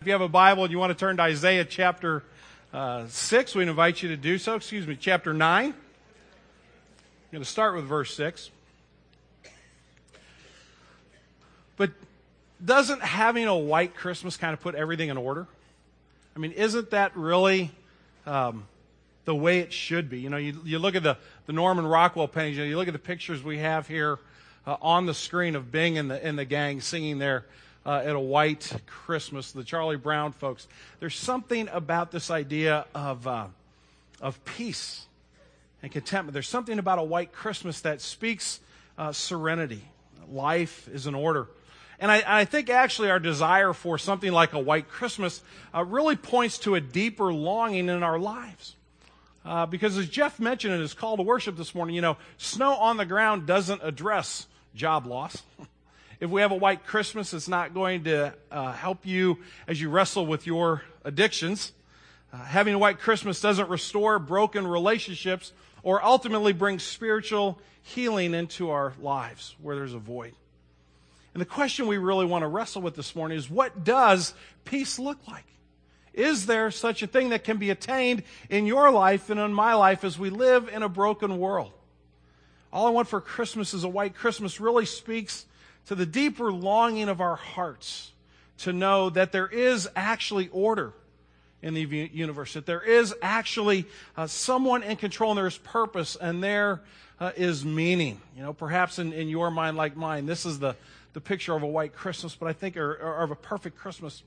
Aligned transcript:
If 0.00 0.06
you 0.06 0.12
have 0.12 0.22
a 0.22 0.28
Bible 0.28 0.62
and 0.62 0.72
you 0.72 0.78
want 0.78 0.96
to 0.96 0.98
turn 0.98 1.18
to 1.18 1.22
Isaiah 1.24 1.66
chapter 1.66 2.22
uh, 2.72 3.06
6, 3.06 3.54
we 3.54 3.68
invite 3.68 4.02
you 4.02 4.08
to 4.08 4.16
do 4.16 4.38
so. 4.38 4.54
Excuse 4.54 4.86
me, 4.86 4.96
chapter 4.98 5.34
9. 5.34 5.66
I'm 5.66 5.74
going 7.30 7.44
to 7.44 7.48
start 7.48 7.76
with 7.76 7.84
verse 7.84 8.14
6. 8.14 8.50
But 11.76 11.90
doesn't 12.64 13.02
having 13.02 13.46
a 13.46 13.54
white 13.54 13.94
Christmas 13.94 14.38
kind 14.38 14.54
of 14.54 14.60
put 14.62 14.74
everything 14.74 15.10
in 15.10 15.18
order? 15.18 15.46
I 16.34 16.38
mean, 16.38 16.52
isn't 16.52 16.92
that 16.92 17.14
really 17.14 17.70
um, 18.24 18.66
the 19.26 19.34
way 19.34 19.58
it 19.58 19.70
should 19.70 20.08
be? 20.08 20.20
You 20.20 20.30
know, 20.30 20.38
you, 20.38 20.62
you 20.64 20.78
look 20.78 20.94
at 20.94 21.02
the, 21.02 21.18
the 21.44 21.52
Norman 21.52 21.86
Rockwell 21.86 22.26
paintings, 22.26 22.56
you, 22.56 22.64
know, 22.64 22.70
you 22.70 22.78
look 22.78 22.88
at 22.88 22.94
the 22.94 22.98
pictures 22.98 23.42
we 23.42 23.58
have 23.58 23.86
here 23.86 24.18
uh, 24.66 24.78
on 24.80 25.04
the 25.04 25.12
screen 25.12 25.54
of 25.54 25.70
Bing 25.70 25.98
and 25.98 26.10
the, 26.10 26.24
and 26.24 26.38
the 26.38 26.46
gang 26.46 26.80
singing 26.80 27.18
there 27.18 27.44
uh, 27.84 28.02
at 28.04 28.14
a 28.14 28.20
white 28.20 28.72
Christmas, 28.86 29.52
the 29.52 29.64
Charlie 29.64 29.96
Brown 29.96 30.32
folks. 30.32 30.68
There's 30.98 31.16
something 31.16 31.68
about 31.68 32.10
this 32.10 32.30
idea 32.30 32.86
of, 32.94 33.26
uh, 33.26 33.46
of 34.20 34.44
peace 34.44 35.06
and 35.82 35.90
contentment. 35.90 36.34
There's 36.34 36.48
something 36.48 36.78
about 36.78 36.98
a 36.98 37.02
white 37.02 37.32
Christmas 37.32 37.80
that 37.80 38.00
speaks 38.00 38.60
uh, 38.98 39.12
serenity. 39.12 39.82
Life 40.30 40.88
is 40.88 41.06
in 41.06 41.14
order. 41.14 41.48
And 41.98 42.10
I, 42.10 42.22
I, 42.26 42.44
think 42.46 42.70
actually 42.70 43.10
our 43.10 43.18
desire 43.18 43.74
for 43.74 43.98
something 43.98 44.32
like 44.32 44.54
a 44.54 44.58
white 44.58 44.88
Christmas 44.88 45.42
uh, 45.74 45.84
really 45.84 46.16
points 46.16 46.58
to 46.58 46.74
a 46.74 46.80
deeper 46.80 47.32
longing 47.32 47.88
in 47.88 48.02
our 48.02 48.18
lives. 48.18 48.76
Uh, 49.44 49.66
because 49.66 49.96
as 49.96 50.08
Jeff 50.08 50.38
mentioned 50.38 50.74
in 50.74 50.80
his 50.80 50.94
call 50.94 51.16
to 51.16 51.22
worship 51.22 51.56
this 51.56 51.74
morning, 51.74 51.94
you 51.94 52.02
know, 52.02 52.16
snow 52.38 52.74
on 52.74 52.96
the 52.96 53.06
ground 53.06 53.46
doesn't 53.46 53.82
address 53.82 54.46
job 54.74 55.06
loss. 55.06 55.42
If 56.20 56.28
we 56.28 56.42
have 56.42 56.52
a 56.52 56.56
white 56.56 56.84
Christmas, 56.84 57.32
it's 57.32 57.48
not 57.48 57.72
going 57.72 58.04
to 58.04 58.34
uh, 58.50 58.72
help 58.72 59.06
you 59.06 59.38
as 59.66 59.80
you 59.80 59.88
wrestle 59.88 60.26
with 60.26 60.46
your 60.46 60.82
addictions. 61.02 61.72
Uh, 62.30 62.36
having 62.44 62.74
a 62.74 62.78
white 62.78 62.98
Christmas 62.98 63.40
doesn't 63.40 63.70
restore 63.70 64.18
broken 64.18 64.66
relationships 64.66 65.54
or 65.82 66.04
ultimately 66.04 66.52
bring 66.52 66.78
spiritual 66.78 67.58
healing 67.80 68.34
into 68.34 68.68
our 68.68 68.92
lives 69.00 69.56
where 69.62 69.74
there's 69.74 69.94
a 69.94 69.98
void. 69.98 70.34
And 71.32 71.40
the 71.40 71.46
question 71.46 71.86
we 71.86 71.96
really 71.96 72.26
want 72.26 72.42
to 72.42 72.48
wrestle 72.48 72.82
with 72.82 72.96
this 72.96 73.16
morning 73.16 73.38
is 73.38 73.48
what 73.48 73.82
does 73.82 74.34
peace 74.66 74.98
look 74.98 75.26
like? 75.26 75.46
Is 76.12 76.44
there 76.44 76.70
such 76.70 77.02
a 77.02 77.06
thing 77.06 77.30
that 77.30 77.44
can 77.44 77.56
be 77.56 77.70
attained 77.70 78.24
in 78.50 78.66
your 78.66 78.90
life 78.90 79.30
and 79.30 79.40
in 79.40 79.54
my 79.54 79.72
life 79.72 80.04
as 80.04 80.18
we 80.18 80.28
live 80.28 80.68
in 80.68 80.82
a 80.82 80.88
broken 80.88 81.38
world? 81.38 81.72
All 82.74 82.86
I 82.86 82.90
want 82.90 83.08
for 83.08 83.22
Christmas 83.22 83.72
is 83.72 83.84
a 83.84 83.88
white 83.88 84.14
Christmas 84.14 84.60
really 84.60 84.84
speaks 84.84 85.46
to 85.86 85.94
the 85.94 86.06
deeper 86.06 86.52
longing 86.52 87.08
of 87.08 87.20
our 87.20 87.36
hearts 87.36 88.12
to 88.58 88.72
know 88.72 89.10
that 89.10 89.32
there 89.32 89.48
is 89.48 89.88
actually 89.96 90.48
order 90.48 90.92
in 91.62 91.74
the 91.74 91.82
universe, 92.12 92.54
that 92.54 92.66
there 92.66 92.82
is 92.82 93.14
actually 93.22 93.86
uh, 94.16 94.26
someone 94.26 94.82
in 94.82 94.96
control 94.96 95.32
and 95.32 95.38
there 95.38 95.46
is 95.46 95.58
purpose 95.58 96.16
and 96.16 96.42
there 96.42 96.80
uh, 97.18 97.32
is 97.36 97.64
meaning. 97.64 98.20
You 98.36 98.42
know, 98.42 98.52
perhaps 98.52 98.98
in, 98.98 99.12
in 99.12 99.28
your 99.28 99.50
mind, 99.50 99.76
like 99.76 99.96
mine, 99.96 100.26
this 100.26 100.46
is 100.46 100.58
the, 100.58 100.74
the 101.12 101.20
picture 101.20 101.54
of 101.54 101.62
a 101.62 101.66
white 101.66 101.94
Christmas, 101.94 102.34
but 102.34 102.48
I 102.48 102.52
think, 102.52 102.76
or, 102.76 102.92
or 102.94 103.22
of 103.22 103.30
a 103.30 103.36
perfect 103.36 103.76
Christmas. 103.76 104.22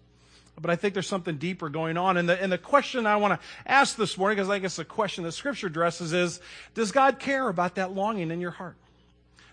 But 0.62 0.70
I 0.70 0.76
think 0.76 0.94
there's 0.94 1.08
something 1.08 1.38
deeper 1.38 1.70
going 1.70 1.98
on. 1.98 2.18
And 2.18 2.30
the, 2.30 2.40
and 2.40 2.52
the 2.52 2.60
question 2.60 3.08
I 3.08 3.16
want 3.16 3.40
to 3.40 3.48
ask 3.66 3.96
this 3.96 4.18
morning, 4.18 4.38
because 4.38 4.50
I 4.52 4.60
guess 4.60 4.76
the 4.76 4.86
question 4.86 5.24
that 5.24 5.32
Scripture 5.32 5.68
addresses 5.68 6.14
is, 6.14 6.40
does 6.76 6.92
God 6.92 7.18
care 7.18 7.50
about 7.50 7.76
that 7.76 7.94
longing 7.94 8.30
in 8.30 8.40
your 8.40 8.52
heart? 8.52 8.76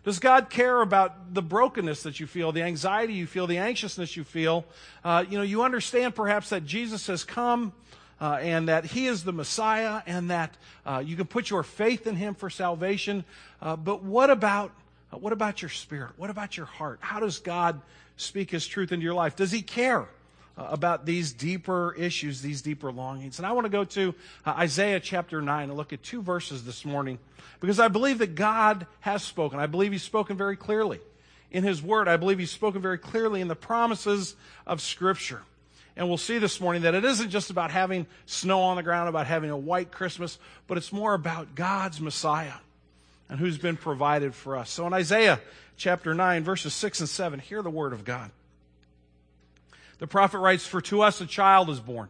Does 0.03 0.19
God 0.19 0.48
care 0.48 0.81
about 0.81 1.34
the 1.34 1.43
brokenness 1.43 2.05
that 2.05 2.20
you 2.20 2.27
feel, 2.27 2.53
the 2.53 2.62
anxiety 2.62 3.12
you 3.12 3.27
feel, 3.27 3.47
the 3.47 3.59
anxiousness 3.59 4.17
you 4.17 4.25
feel? 4.25 4.65
Uh, 5.05 5.25
you 5.29 5.37
know, 5.37 5.45
you 5.45 5.62
understand 5.62 6.15
perhaps 6.15 6.51
that 6.51 6.65
Jesus 6.65 7.06
has 7.09 7.23
come 7.23 7.73
uh, 8.19 8.39
and 8.41 8.69
that 8.69 8.87
He 8.87 9.06
is 9.06 9.25
the 9.25 9.33
Messiah 9.33 10.03
and 10.06 10.31
that 10.31 10.56
uh, 10.87 11.03
you 11.05 11.17
can 11.17 11.27
put 11.27 11.51
your 11.51 11.62
faith 11.62 12.06
in 12.06 12.17
Him 12.17 12.34
for 12.34 12.48
salvation. 12.48 13.25
Uh, 13.60 13.77
but 13.77 14.03
what 14.03 14.31
about 14.31 14.72
what 15.10 15.33
about 15.33 15.60
your 15.60 15.69
spirit? 15.69 16.12
What 16.16 16.31
about 16.31 16.56
your 16.56 16.66
heart? 16.66 16.99
How 17.03 17.19
does 17.21 17.41
God 17.41 17.81
speak 18.16 18.50
His 18.50 18.66
truth 18.66 18.93
into 18.93 19.05
your 19.05 19.15
life? 19.15 19.37
Does 19.37 19.50
He 19.50 19.60
care? 19.60 20.09
Uh, 20.60 20.66
about 20.71 21.06
these 21.06 21.32
deeper 21.32 21.94
issues, 21.97 22.43
these 22.43 22.60
deeper 22.60 22.93
longings. 22.93 23.38
And 23.38 23.47
I 23.47 23.53
want 23.53 23.65
to 23.65 23.71
go 23.71 23.84
to 23.84 24.15
Isaiah 24.47 25.00
chapter 25.00 25.41
9 25.41 25.69
and 25.69 25.76
look 25.76 25.94
at 25.94 26.03
two 26.03 26.21
verses 26.21 26.65
this 26.65 26.84
morning 26.84 27.19
because 27.60 27.81
I 27.81 27.88
believe 27.88 28.19
that 28.19 28.34
God 28.34 28.87
has 29.00 29.22
spoken. 29.22 29.59
I 29.59 29.66
believe 29.66 29.93
He's 29.93 30.03
spoken 30.03 30.37
very 30.37 30.56
clearly 30.56 31.00
in 31.50 31.65
His 31.65 31.82
Word. 31.82 32.09
I 32.09 32.19
believe 32.19 32.38
He's 32.38 32.50
spoken 32.50 32.82
very 32.82 32.98
clearly 32.98 33.41
in 33.41 33.48
the 33.48 33.56
promises 33.56 34.34
of 34.66 34.82
Scripture. 34.82 35.41
And 35.97 36.09
we'll 36.09 36.19
see 36.19 36.37
this 36.37 36.60
morning 36.60 36.82
that 36.82 36.94
it 36.94 37.06
isn't 37.06 37.31
just 37.31 37.48
about 37.48 37.71
having 37.71 38.06
snow 38.27 38.60
on 38.60 38.77
the 38.77 38.82
ground, 38.82 39.09
about 39.09 39.27
having 39.27 39.48
a 39.48 39.56
white 39.56 39.91
Christmas, 39.91 40.38
but 40.66 40.77
it's 40.77 40.92
more 40.92 41.15
about 41.15 41.54
God's 41.54 42.03
Messiah 42.03 42.59
and 43.31 43.38
who's 43.38 43.56
been 43.56 43.78
provided 43.78 44.34
for 44.34 44.56
us. 44.59 44.69
So 44.69 44.87
in 44.87 44.92
Isaiah 44.92 45.41
chapter 45.78 46.12
9, 46.12 46.44
verses 46.44 46.75
6 46.75 47.00
and 47.00 47.09
7, 47.09 47.38
hear 47.38 47.62
the 47.62 47.71
word 47.71 47.94
of 47.94 48.04
God. 48.04 48.31
The 50.00 50.06
prophet 50.06 50.38
writes, 50.38 50.66
For 50.66 50.81
to 50.83 51.03
us 51.03 51.21
a 51.21 51.27
child 51.27 51.71
is 51.71 51.78
born, 51.78 52.09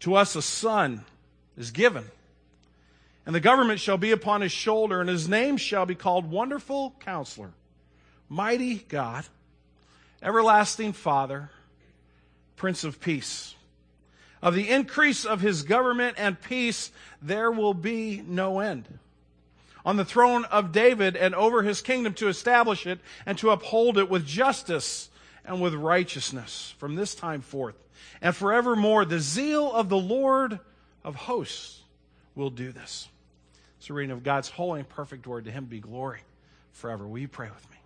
to 0.00 0.14
us 0.14 0.34
a 0.34 0.42
son 0.42 1.04
is 1.56 1.70
given 1.70 2.04
and 3.28 3.34
the 3.34 3.40
government 3.40 3.78
shall 3.78 3.98
be 3.98 4.10
upon 4.10 4.40
his 4.40 4.52
shoulder, 4.52 5.02
and 5.02 5.10
his 5.10 5.28
name 5.28 5.58
shall 5.58 5.84
be 5.84 5.94
called 5.94 6.30
Wonderful 6.30 6.94
Counselor, 7.00 7.50
Mighty 8.26 8.76
God, 8.76 9.26
Everlasting 10.22 10.94
Father, 10.94 11.50
Prince 12.56 12.84
of 12.84 13.02
Peace. 13.02 13.54
Of 14.40 14.54
the 14.54 14.70
increase 14.70 15.26
of 15.26 15.42
his 15.42 15.62
government 15.62 16.16
and 16.18 16.40
peace, 16.40 16.90
there 17.20 17.50
will 17.50 17.74
be 17.74 18.24
no 18.26 18.60
end. 18.60 18.98
On 19.84 19.98
the 19.98 20.06
throne 20.06 20.46
of 20.46 20.72
David 20.72 21.14
and 21.14 21.34
over 21.34 21.62
his 21.62 21.82
kingdom 21.82 22.14
to 22.14 22.28
establish 22.28 22.86
it 22.86 22.98
and 23.26 23.36
to 23.36 23.50
uphold 23.50 23.98
it 23.98 24.08
with 24.08 24.24
justice 24.24 25.10
and 25.48 25.62
with 25.62 25.74
righteousness 25.74 26.74
from 26.78 26.94
this 26.94 27.14
time 27.14 27.40
forth 27.40 27.74
and 28.20 28.36
forevermore. 28.36 29.06
The 29.06 29.18
zeal 29.18 29.72
of 29.72 29.88
the 29.88 29.96
Lord 29.96 30.60
of 31.02 31.16
hosts 31.16 31.80
will 32.34 32.50
do 32.50 32.70
this. 32.70 33.08
It's 33.78 33.88
a 33.88 33.94
reading 33.94 34.12
of 34.12 34.22
God's 34.22 34.50
holy 34.50 34.80
and 34.80 34.88
perfect 34.88 35.26
word. 35.26 35.46
To 35.46 35.50
him 35.50 35.64
be 35.64 35.80
glory 35.80 36.20
forever. 36.72 37.08
Will 37.08 37.18
you 37.18 37.28
pray 37.28 37.48
with 37.48 37.70
me? 37.70 37.76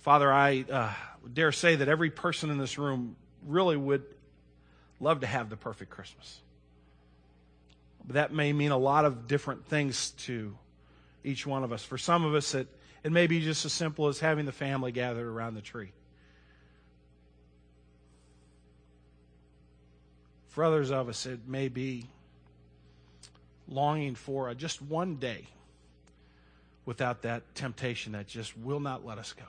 Father, 0.00 0.30
I 0.30 0.64
uh, 0.70 0.92
dare 1.32 1.50
say 1.50 1.76
that 1.76 1.88
every 1.88 2.10
person 2.10 2.50
in 2.50 2.58
this 2.58 2.76
room 2.78 3.16
really 3.46 3.76
would 3.76 4.04
love 5.00 5.20
to 5.20 5.26
have 5.26 5.48
the 5.48 5.56
perfect 5.56 5.90
Christmas. 5.90 6.40
But 8.06 8.14
that 8.14 8.32
may 8.34 8.52
mean 8.52 8.70
a 8.70 8.78
lot 8.78 9.06
of 9.06 9.26
different 9.26 9.64
things 9.66 10.10
to 10.10 10.56
each 11.24 11.46
one 11.46 11.64
of 11.64 11.72
us. 11.72 11.82
For 11.82 11.98
some 11.98 12.24
of 12.24 12.34
us, 12.34 12.54
it, 12.54 12.68
it 13.06 13.12
may 13.12 13.28
be 13.28 13.40
just 13.40 13.64
as 13.64 13.72
simple 13.72 14.08
as 14.08 14.18
having 14.18 14.46
the 14.46 14.52
family 14.52 14.90
gathered 14.90 15.28
around 15.28 15.54
the 15.54 15.60
tree. 15.60 15.92
For 20.48 20.64
others 20.64 20.90
of 20.90 21.08
us, 21.08 21.24
it 21.24 21.46
may 21.46 21.68
be 21.68 22.06
longing 23.68 24.16
for 24.16 24.52
just 24.54 24.82
one 24.82 25.14
day 25.14 25.46
without 26.84 27.22
that 27.22 27.54
temptation 27.54 28.14
that 28.14 28.26
just 28.26 28.58
will 28.58 28.80
not 28.80 29.06
let 29.06 29.18
us 29.18 29.32
go. 29.34 29.44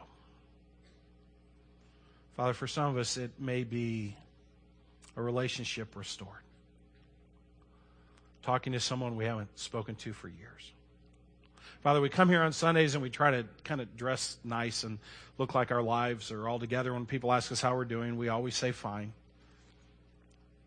Father, 2.35 2.53
for 2.53 2.67
some 2.67 2.91
of 2.91 2.97
us, 2.97 3.17
it 3.17 3.31
may 3.39 3.63
be 3.63 4.15
a 5.15 5.21
relationship 5.23 5.95
restored. 5.95 6.29
Talking 8.43 8.73
to 8.73 8.79
someone 8.79 9.15
we 9.15 9.25
haven't 9.25 9.57
spoken 9.57 9.95
to 9.95 10.13
for 10.13 10.27
years. 10.27 10.73
Father, 11.81 12.01
we 12.01 12.09
come 12.09 12.29
here 12.29 12.41
on 12.41 12.53
Sundays 12.53 12.95
and 12.95 13.03
we 13.03 13.09
try 13.09 13.31
to 13.31 13.45
kind 13.63 13.81
of 13.81 13.95
dress 13.95 14.37
nice 14.43 14.83
and 14.83 14.99
look 15.37 15.53
like 15.53 15.71
our 15.71 15.81
lives 15.81 16.31
are 16.31 16.47
all 16.47 16.59
together. 16.59 16.93
When 16.93 17.05
people 17.05 17.31
ask 17.31 17.51
us 17.51 17.61
how 17.61 17.75
we're 17.75 17.85
doing, 17.85 18.17
we 18.17 18.29
always 18.29 18.55
say 18.55 18.71
fine. 18.71 19.13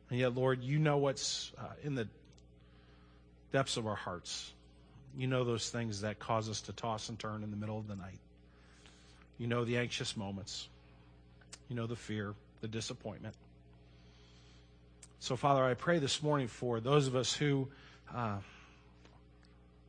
And 0.09 0.19
yet, 0.19 0.35
Lord, 0.35 0.63
you 0.63 0.79
know 0.79 0.99
what's 0.99 1.53
uh, 1.59 1.65
in 1.85 1.95
the 1.95 2.09
depths 3.53 3.77
of 3.77 3.87
our 3.87 3.97
hearts. 3.97 4.53
You 5.17 5.27
know 5.27 5.45
those 5.45 5.71
things 5.71 6.03
that 6.03 6.19
cause 6.19 6.49
us 6.49 6.61
to 6.63 6.73
toss 6.73 7.09
and 7.09 7.19
turn 7.19 7.43
in 7.43 7.51
the 7.51 7.57
middle 7.57 7.79
of 7.79 7.89
the 7.89 7.97
night. 7.97 8.19
You 9.39 9.47
know 9.47 9.65
the 9.65 9.79
anxious 9.79 10.17
moments. 10.17 10.69
You 11.69 11.77
know 11.77 11.87
the 11.87 11.97
fear, 11.97 12.35
the 12.61 12.69
disappointment. 12.69 13.35
So, 15.19 15.37
Father, 15.37 15.65
I 15.65 15.75
pray 15.75 15.99
this 15.99 16.23
morning 16.23 16.49
for 16.49 16.81
those 16.81 17.07
of 17.07 17.17
us 17.17 17.33
who 17.33 17.69
uh, 18.15 18.39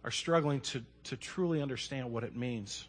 are 0.03 0.12
struggling 0.12 0.62
to, 0.62 0.83
to 1.06 1.18
truly 1.18 1.62
understand 1.62 2.12
what 2.12 2.24
it 2.24 2.36
means 2.36 2.88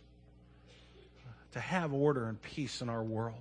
to 1.53 1.61
have 1.61 1.93
order 1.93 2.26
and 2.29 2.41
peace 2.41 2.81
in 2.81 2.88
our 2.88 3.03
world. 3.03 3.38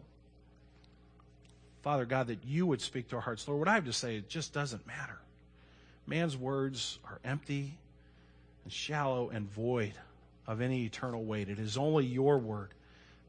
Father 1.82 2.06
God, 2.06 2.28
that 2.28 2.44
you 2.46 2.68
would 2.68 2.82
speak 2.82 3.10
to 3.10 3.16
our 3.16 3.22
hearts. 3.22 3.48
Lord, 3.48 3.60
what 3.60 3.68
I 3.68 3.74
have 3.74 3.86
to 3.86 3.94
say, 3.94 4.18
it 4.18 4.30
just 4.30 4.54
doesn't 4.54 4.86
matter. 4.86 5.18
Man's 6.06 6.38
words 6.38 7.00
are 7.06 7.20
empty 7.24 7.78
and 8.64 8.72
shallow 8.72 9.30
and 9.30 9.50
void 9.50 9.94
of 10.46 10.62
any 10.62 10.86
eternal 10.86 11.24
weight. 11.24 11.50
It 11.50 11.58
is 11.58 11.78
only 11.78 12.06
your 12.06 12.38
word 12.38 12.74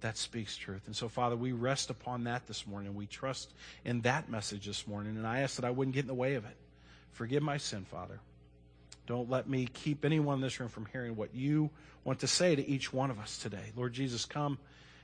that 0.00 0.18
speaks 0.18 0.56
truth. 0.56 0.82
And 0.86 0.96
so, 0.96 1.08
Father, 1.08 1.36
we 1.36 1.52
rest 1.52 1.88
upon 1.88 2.24
that 2.24 2.46
this 2.46 2.66
morning. 2.66 2.94
We 2.94 3.06
trust 3.06 3.54
in 3.84 4.00
that 4.02 4.28
message 4.28 4.66
this 4.66 4.86
morning. 4.86 5.16
And 5.16 5.26
I 5.26 5.40
ask 5.40 5.56
that 5.56 5.64
I 5.64 5.70
wouldn't 5.70 5.94
get 5.94 6.00
in 6.00 6.08
the 6.08 6.14
way 6.14 6.34
of 6.34 6.44
it. 6.44 6.56
Forgive 7.12 7.42
my 7.42 7.56
sin, 7.56 7.84
Father. 7.84 8.18
Don't 9.12 9.28
let 9.28 9.46
me 9.46 9.68
keep 9.70 10.06
anyone 10.06 10.36
in 10.36 10.40
this 10.40 10.58
room 10.58 10.70
from 10.70 10.86
hearing 10.86 11.16
what 11.16 11.34
you 11.34 11.68
want 12.02 12.20
to 12.20 12.26
say 12.26 12.56
to 12.56 12.66
each 12.66 12.94
one 12.94 13.10
of 13.10 13.18
us 13.18 13.36
today. 13.36 13.70
Lord 13.76 13.92
Jesus, 13.92 14.24
come 14.24 14.56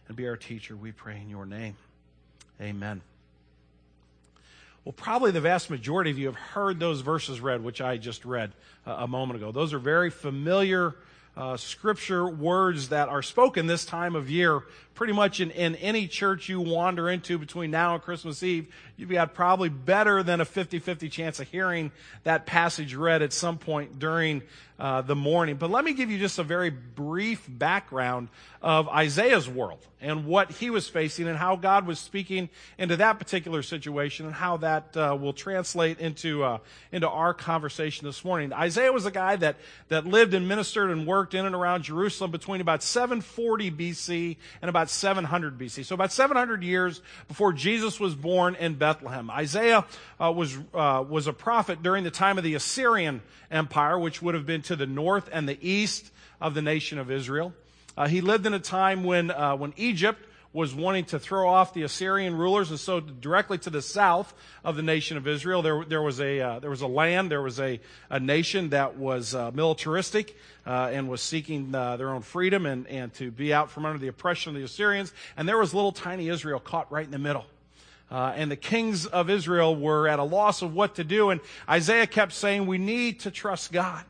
and 0.06 0.16
be 0.16 0.26
our 0.26 0.36
teacher. 0.38 0.74
We 0.74 0.92
pray 0.92 1.20
in 1.20 1.28
your 1.28 1.44
name. 1.44 1.76
Amen. 2.58 3.02
Well, 4.82 4.94
probably 4.94 5.30
the 5.30 5.42
vast 5.42 5.68
majority 5.68 6.10
of 6.10 6.18
you 6.18 6.24
have 6.24 6.36
heard 6.36 6.80
those 6.80 7.02
verses 7.02 7.42
read, 7.42 7.62
which 7.62 7.82
I 7.82 7.98
just 7.98 8.24
read 8.24 8.52
a 8.86 9.06
moment 9.06 9.42
ago. 9.42 9.52
Those 9.52 9.74
are 9.74 9.78
very 9.78 10.08
familiar 10.08 10.94
uh, 11.36 11.58
scripture 11.58 12.26
words 12.26 12.88
that 12.88 13.10
are 13.10 13.20
spoken 13.20 13.66
this 13.66 13.84
time 13.84 14.16
of 14.16 14.30
year. 14.30 14.62
Pretty 14.98 15.12
much 15.12 15.38
in, 15.38 15.52
in 15.52 15.76
any 15.76 16.08
church 16.08 16.48
you 16.48 16.60
wander 16.60 17.08
into 17.08 17.38
between 17.38 17.70
now 17.70 17.94
and 17.94 18.02
Christmas 18.02 18.42
Eve, 18.42 18.66
you've 18.96 19.10
got 19.10 19.32
probably 19.32 19.68
better 19.68 20.24
than 20.24 20.40
a 20.40 20.44
50 20.44 20.80
50 20.80 21.08
chance 21.08 21.38
of 21.38 21.46
hearing 21.46 21.92
that 22.24 22.46
passage 22.46 22.96
read 22.96 23.22
at 23.22 23.32
some 23.32 23.58
point 23.58 24.00
during 24.00 24.42
uh, 24.78 25.02
the 25.02 25.16
morning. 25.16 25.56
But 25.56 25.70
let 25.70 25.84
me 25.84 25.92
give 25.92 26.10
you 26.10 26.18
just 26.18 26.38
a 26.38 26.42
very 26.42 26.70
brief 26.70 27.44
background 27.48 28.28
of 28.62 28.88
Isaiah's 28.88 29.48
world 29.48 29.84
and 30.00 30.24
what 30.24 30.52
he 30.52 30.70
was 30.70 30.88
facing 30.88 31.26
and 31.26 31.36
how 31.36 31.56
God 31.56 31.86
was 31.86 31.98
speaking 31.98 32.48
into 32.76 32.96
that 32.96 33.18
particular 33.18 33.62
situation 33.62 34.26
and 34.26 34.34
how 34.34 34.58
that 34.58 34.96
uh, 34.96 35.16
will 35.20 35.32
translate 35.32 35.98
into 35.98 36.44
uh, 36.44 36.58
into 36.92 37.08
our 37.08 37.34
conversation 37.34 38.06
this 38.06 38.24
morning. 38.24 38.52
Isaiah 38.52 38.92
was 38.92 39.06
a 39.06 39.10
guy 39.10 39.36
that 39.36 39.56
that 39.88 40.06
lived 40.06 40.34
and 40.34 40.46
ministered 40.46 40.90
and 40.90 41.06
worked 41.06 41.34
in 41.34 41.44
and 41.44 41.54
around 41.54 41.82
Jerusalem 41.82 42.30
between 42.30 42.60
about 42.60 42.82
740 42.82 43.70
BC 43.72 44.36
and 44.62 44.68
about 44.68 44.87
700 44.90 45.58
BC. 45.58 45.84
So 45.84 45.94
about 45.94 46.12
700 46.12 46.62
years 46.62 47.00
before 47.28 47.52
Jesus 47.52 47.98
was 47.98 48.14
born 48.14 48.54
in 48.54 48.74
Bethlehem. 48.74 49.30
Isaiah 49.30 49.84
uh, 50.20 50.32
was 50.32 50.56
uh, 50.74 51.04
was 51.08 51.26
a 51.26 51.32
prophet 51.32 51.82
during 51.82 52.04
the 52.04 52.10
time 52.10 52.38
of 52.38 52.44
the 52.44 52.54
Assyrian 52.54 53.22
Empire, 53.50 53.98
which 53.98 54.22
would 54.22 54.34
have 54.34 54.46
been 54.46 54.62
to 54.62 54.76
the 54.76 54.86
north 54.86 55.28
and 55.32 55.48
the 55.48 55.58
east 55.66 56.10
of 56.40 56.54
the 56.54 56.62
nation 56.62 56.98
of 56.98 57.10
Israel. 57.10 57.52
Uh, 57.96 58.06
he 58.06 58.20
lived 58.20 58.46
in 58.46 58.54
a 58.54 58.60
time 58.60 59.02
when, 59.02 59.32
uh, 59.32 59.56
when 59.56 59.72
Egypt 59.76 60.24
was 60.58 60.74
wanting 60.74 61.04
to 61.04 61.20
throw 61.20 61.48
off 61.48 61.72
the 61.72 61.84
Assyrian 61.84 62.36
rulers, 62.36 62.70
and 62.70 62.80
so 62.80 62.98
directly 62.98 63.58
to 63.58 63.70
the 63.70 63.80
south 63.80 64.34
of 64.64 64.74
the 64.74 64.82
nation 64.82 65.16
of 65.16 65.28
Israel, 65.28 65.62
there, 65.62 65.84
there 65.84 66.02
was 66.02 66.20
a 66.20 66.40
uh, 66.40 66.58
there 66.58 66.68
was 66.68 66.80
a 66.80 66.88
land, 66.88 67.30
there 67.30 67.40
was 67.40 67.60
a, 67.60 67.78
a 68.10 68.18
nation 68.18 68.70
that 68.70 68.96
was 68.96 69.36
uh, 69.36 69.52
militaristic 69.52 70.36
uh, 70.66 70.90
and 70.92 71.08
was 71.08 71.22
seeking 71.22 71.72
uh, 71.72 71.96
their 71.96 72.10
own 72.10 72.22
freedom 72.22 72.66
and, 72.66 72.88
and 72.88 73.14
to 73.14 73.30
be 73.30 73.54
out 73.54 73.70
from 73.70 73.86
under 73.86 74.00
the 74.00 74.08
oppression 74.08 74.50
of 74.50 74.56
the 74.56 74.64
Assyrians, 74.64 75.12
and 75.36 75.48
there 75.48 75.58
was 75.58 75.72
little 75.74 75.92
tiny 75.92 76.28
Israel 76.28 76.58
caught 76.58 76.90
right 76.90 77.06
in 77.06 77.12
the 77.12 77.18
middle. 77.18 77.46
Uh, 78.10 78.32
and 78.34 78.50
the 78.50 78.56
kings 78.56 79.06
of 79.06 79.30
Israel 79.30 79.76
were 79.76 80.08
at 80.08 80.18
a 80.18 80.24
loss 80.24 80.60
of 80.60 80.74
what 80.74 80.96
to 80.96 81.04
do, 81.04 81.30
and 81.30 81.40
Isaiah 81.68 82.08
kept 82.08 82.32
saying, 82.32 82.66
"We 82.66 82.78
need 82.78 83.20
to 83.20 83.30
trust 83.30 83.70
God." 83.70 84.04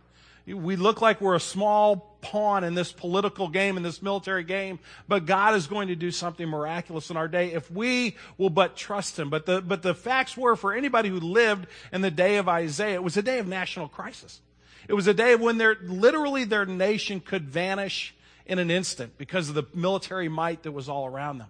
we 0.47 0.77
look 0.77 1.03
like 1.03 1.21
we're 1.21 1.35
a 1.35 1.41
small 1.41 2.08
pawn 2.21 2.65
in 2.65 2.75
this 2.75 2.93
political 2.93 3.49
game, 3.49 3.77
in 3.77 3.83
this 3.83 4.03
military 4.03 4.45
game, 4.45 4.79
but 5.07 5.27
God 5.27 5.55
is 5.55 5.67
going 5.67 5.89
to 5.89 5.97
do 5.97 6.11
something 6.11 6.49
miraculous 6.49 7.11
in 7.11 7.17
our 7.17 7.29
day 7.29 7.53
if 7.53 7.71
we 7.71 8.17
will 8.37 8.51
but 8.51 8.77
trust 8.77 9.19
Him. 9.19 9.31
But 9.31 9.47
the, 9.47 9.61
but 9.61 9.83
the 9.83 9.95
facts 9.95 10.37
were 10.37 10.57
for 10.57 10.75
anybody 10.75 11.09
who 11.09 11.21
lived 11.21 11.67
in 11.93 12.01
the 12.01 12.11
day 12.11 12.37
of 12.37 12.49
Isaiah, 12.49 12.95
it 12.95 13.05
was 13.05 13.17
a 13.17 13.23
day 13.23 13.39
of 13.39 13.47
national 13.47 13.89
crisis. 13.89 14.41
It 14.89 14.95
was 14.95 15.07
a 15.07 15.15
day 15.15 15.35
when 15.35 15.59
their, 15.59 15.77
literally 15.83 16.45
their 16.45 16.67
nation 16.67 17.21
could 17.21 17.49
vanish 17.49 18.15
in 18.47 18.59
an 18.59 18.71
instant 18.71 19.19
because 19.19 19.49
of 19.49 19.55
the 19.55 19.65
military 19.75 20.29
might 20.29 20.63
that 20.63 20.73
was 20.73 20.89
all 20.89 21.07
around 21.07 21.39
them. 21.39 21.49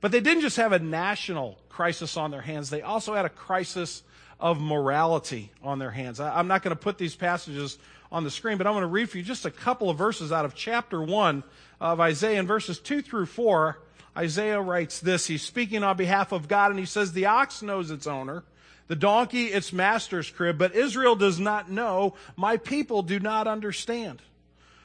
But 0.00 0.12
they 0.12 0.20
didn't 0.20 0.42
just 0.42 0.58
have 0.58 0.72
a 0.72 0.78
national 0.78 1.58
crisis 1.68 2.16
on 2.16 2.30
their 2.30 2.42
hands, 2.42 2.70
they 2.70 2.82
also 2.82 3.14
had 3.14 3.24
a 3.24 3.30
crisis 3.30 4.02
of 4.38 4.60
morality 4.60 5.50
on 5.62 5.78
their 5.78 5.90
hands. 5.90 6.20
I, 6.20 6.38
I'm 6.38 6.48
not 6.48 6.62
going 6.62 6.74
to 6.74 6.80
put 6.80 6.98
these 6.98 7.14
passages 7.14 7.78
on 8.12 8.24
the 8.24 8.30
screen, 8.30 8.58
but 8.58 8.66
I'm 8.66 8.72
going 8.72 8.82
to 8.82 8.88
read 8.88 9.08
for 9.08 9.18
you 9.18 9.22
just 9.22 9.46
a 9.46 9.50
couple 9.50 9.88
of 9.88 9.96
verses 9.96 10.32
out 10.32 10.44
of 10.44 10.54
chapter 10.54 11.00
1 11.00 11.44
of 11.80 12.00
Isaiah. 12.00 12.40
In 12.40 12.46
verses 12.46 12.78
2 12.78 13.02
through 13.02 13.26
4, 13.26 13.78
Isaiah 14.16 14.60
writes 14.60 15.00
this. 15.00 15.26
He's 15.26 15.42
speaking 15.42 15.84
on 15.84 15.96
behalf 15.96 16.32
of 16.32 16.48
God, 16.48 16.70
and 16.70 16.80
he 16.80 16.86
says, 16.86 17.12
The 17.12 17.26
ox 17.26 17.62
knows 17.62 17.90
its 17.90 18.06
owner, 18.06 18.42
the 18.88 18.96
donkey 18.96 19.46
its 19.46 19.72
master's 19.72 20.30
crib, 20.30 20.58
but 20.58 20.74
Israel 20.74 21.14
does 21.14 21.38
not 21.38 21.70
know. 21.70 22.14
My 22.36 22.56
people 22.56 23.02
do 23.02 23.20
not 23.20 23.46
understand. 23.46 24.20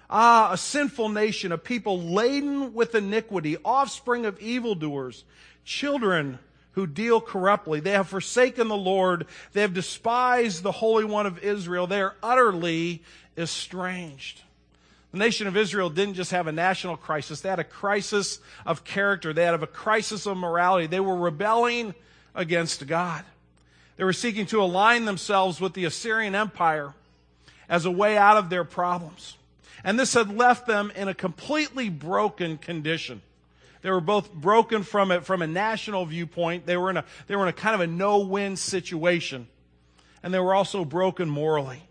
Ah, 0.08 0.54
a 0.54 0.58
sinful 0.58 1.10
nation, 1.10 1.52
a 1.52 1.58
people 1.58 2.00
laden 2.00 2.76
with 2.76 2.94
iniquity, 2.94 3.58
offspring 3.66 4.28
of 4.28 4.40
evildoers, 4.40 5.24
children 5.64 6.38
who 6.76 6.86
deal 6.86 7.20
corruptly. 7.20 7.80
They 7.80 7.92
have 7.92 8.08
forsaken 8.08 8.68
the 8.68 8.78
Lord. 8.78 9.26
They 9.54 9.62
have 9.62 9.74
despised 9.74 10.62
the 10.62 10.72
Holy 10.72 11.06
One 11.06 11.26
of 11.26 11.40
Israel. 11.40 11.88
They 11.88 12.02
are 12.02 12.16
utterly 12.22 13.02
estranged. 13.38 14.42
The 15.12 15.20
nation 15.20 15.48
of 15.48 15.56
Israel 15.56 15.90
didn't 15.90 16.16
just 16.16 16.32
have 16.32 16.48
a 16.48 16.52
national 16.52 16.98
crisis, 16.98 17.40
they 17.40 17.48
had 17.48 17.60
a 17.60 17.64
crisis 17.64 18.40
of 18.66 18.84
character, 18.84 19.32
they 19.32 19.46
had 19.46 19.54
a 19.54 19.66
crisis 19.66 20.26
of 20.26 20.36
morality. 20.36 20.88
They 20.88 21.00
were 21.00 21.16
rebelling 21.16 21.96
against 22.36 22.86
God. 22.86 23.24
They 23.96 24.04
were 24.04 24.12
seeking 24.12 24.46
to 24.48 24.62
align 24.62 25.06
themselves 25.06 25.62
with 25.62 25.74
the 25.74 25.86
Assyrian 25.86 26.36
Empire 26.36 26.94
as 27.70 27.86
a 27.86 27.92
way 27.92 28.18
out 28.18 28.36
of 28.36 28.50
their 28.50 28.66
problems. 28.66 29.38
And 29.86 29.98
this 29.98 30.14
had 30.14 30.36
left 30.36 30.68
them 30.68 30.92
in 30.96 31.08
a 31.08 31.14
completely 31.14 31.90
broken 31.90 32.58
condition. 32.58 33.22
They 33.86 33.92
were 33.92 34.02
both 34.02 34.34
broken 34.34 34.82
from 34.82 35.12
a, 35.12 35.22
from 35.22 35.44
a 35.44 35.48
national 35.48 36.08
viewpoint. 36.08 36.66
They 36.66 36.76
were 36.76 36.90
in 36.90 36.98
a, 36.98 37.06
they 37.28 37.36
were 37.36 37.44
in 37.44 37.50
a 37.50 37.54
kind 37.54 37.76
of 37.76 37.82
a 37.82 37.86
no-win 37.86 38.56
situation. 38.56 39.48
And 40.24 40.34
they 40.34 40.40
were 40.40 40.56
also 40.56 40.84
broken 40.84 41.30
morally. 41.30 41.84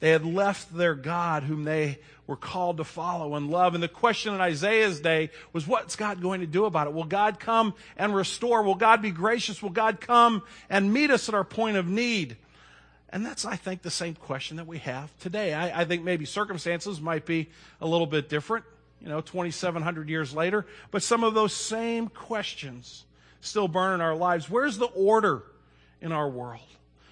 They 0.00 0.08
had 0.08 0.24
left 0.24 0.74
their 0.74 0.94
God 0.94 1.42
whom 1.42 1.64
they 1.64 1.98
were 2.26 2.38
called 2.38 2.78
to 2.78 2.84
follow 2.84 3.34
and 3.34 3.50
love. 3.50 3.74
And 3.74 3.82
the 3.82 3.88
question 3.88 4.32
in 4.32 4.40
Isaiah's 4.40 5.00
day 5.00 5.28
was, 5.52 5.66
what's 5.66 5.96
God 5.96 6.22
going 6.22 6.40
to 6.40 6.46
do 6.46 6.64
about 6.64 6.86
it? 6.86 6.94
Will 6.94 7.04
God 7.04 7.38
come 7.38 7.74
and 7.98 8.14
restore? 8.14 8.62
Will 8.62 8.74
God 8.74 9.02
be 9.02 9.10
gracious? 9.10 9.62
Will 9.62 9.68
God 9.68 10.00
come 10.00 10.42
and 10.70 10.94
meet 10.94 11.10
us 11.10 11.28
at 11.28 11.34
our 11.34 11.44
point 11.44 11.76
of 11.76 11.86
need? 11.86 12.38
And 13.10 13.26
that's, 13.26 13.44
I 13.44 13.56
think, 13.56 13.82
the 13.82 13.90
same 13.90 14.14
question 14.14 14.56
that 14.56 14.66
we 14.66 14.78
have 14.78 15.14
today. 15.18 15.52
I, 15.52 15.82
I 15.82 15.84
think 15.84 16.04
maybe 16.04 16.24
circumstances 16.24 17.02
might 17.02 17.26
be 17.26 17.50
a 17.82 17.86
little 17.86 18.06
bit 18.06 18.30
different 18.30 18.64
you 19.02 19.08
know, 19.08 19.20
2,700 19.20 20.08
years 20.08 20.34
later. 20.34 20.64
But 20.90 21.02
some 21.02 21.24
of 21.24 21.34
those 21.34 21.52
same 21.52 22.08
questions 22.08 23.04
still 23.40 23.68
burn 23.68 23.94
in 23.94 24.00
our 24.00 24.14
lives. 24.14 24.48
Where's 24.48 24.78
the 24.78 24.86
order 24.86 25.42
in 26.00 26.12
our 26.12 26.28
world? 26.28 26.60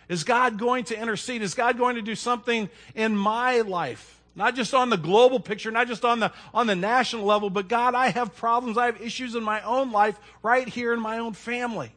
Is 0.08 0.24
God 0.24 0.58
going 0.58 0.84
to 0.84 0.98
intercede? 0.98 1.42
Is 1.42 1.54
God 1.54 1.76
going 1.76 1.96
to 1.96 2.02
do 2.02 2.14
something 2.14 2.68
in 2.94 3.16
my 3.16 3.60
life? 3.60 4.20
Not 4.36 4.54
just 4.54 4.74
on 4.74 4.90
the 4.90 4.96
global 4.96 5.40
picture, 5.40 5.72
not 5.72 5.88
just 5.88 6.04
on 6.04 6.20
the, 6.20 6.32
on 6.54 6.68
the 6.68 6.76
national 6.76 7.24
level, 7.24 7.50
but 7.50 7.66
God, 7.66 7.96
I 7.96 8.08
have 8.08 8.36
problems. 8.36 8.78
I 8.78 8.86
have 8.86 9.00
issues 9.02 9.34
in 9.34 9.42
my 9.42 9.60
own 9.62 9.90
life 9.90 10.18
right 10.42 10.68
here 10.68 10.92
in 10.92 11.00
my 11.00 11.18
own 11.18 11.32
family. 11.32 11.92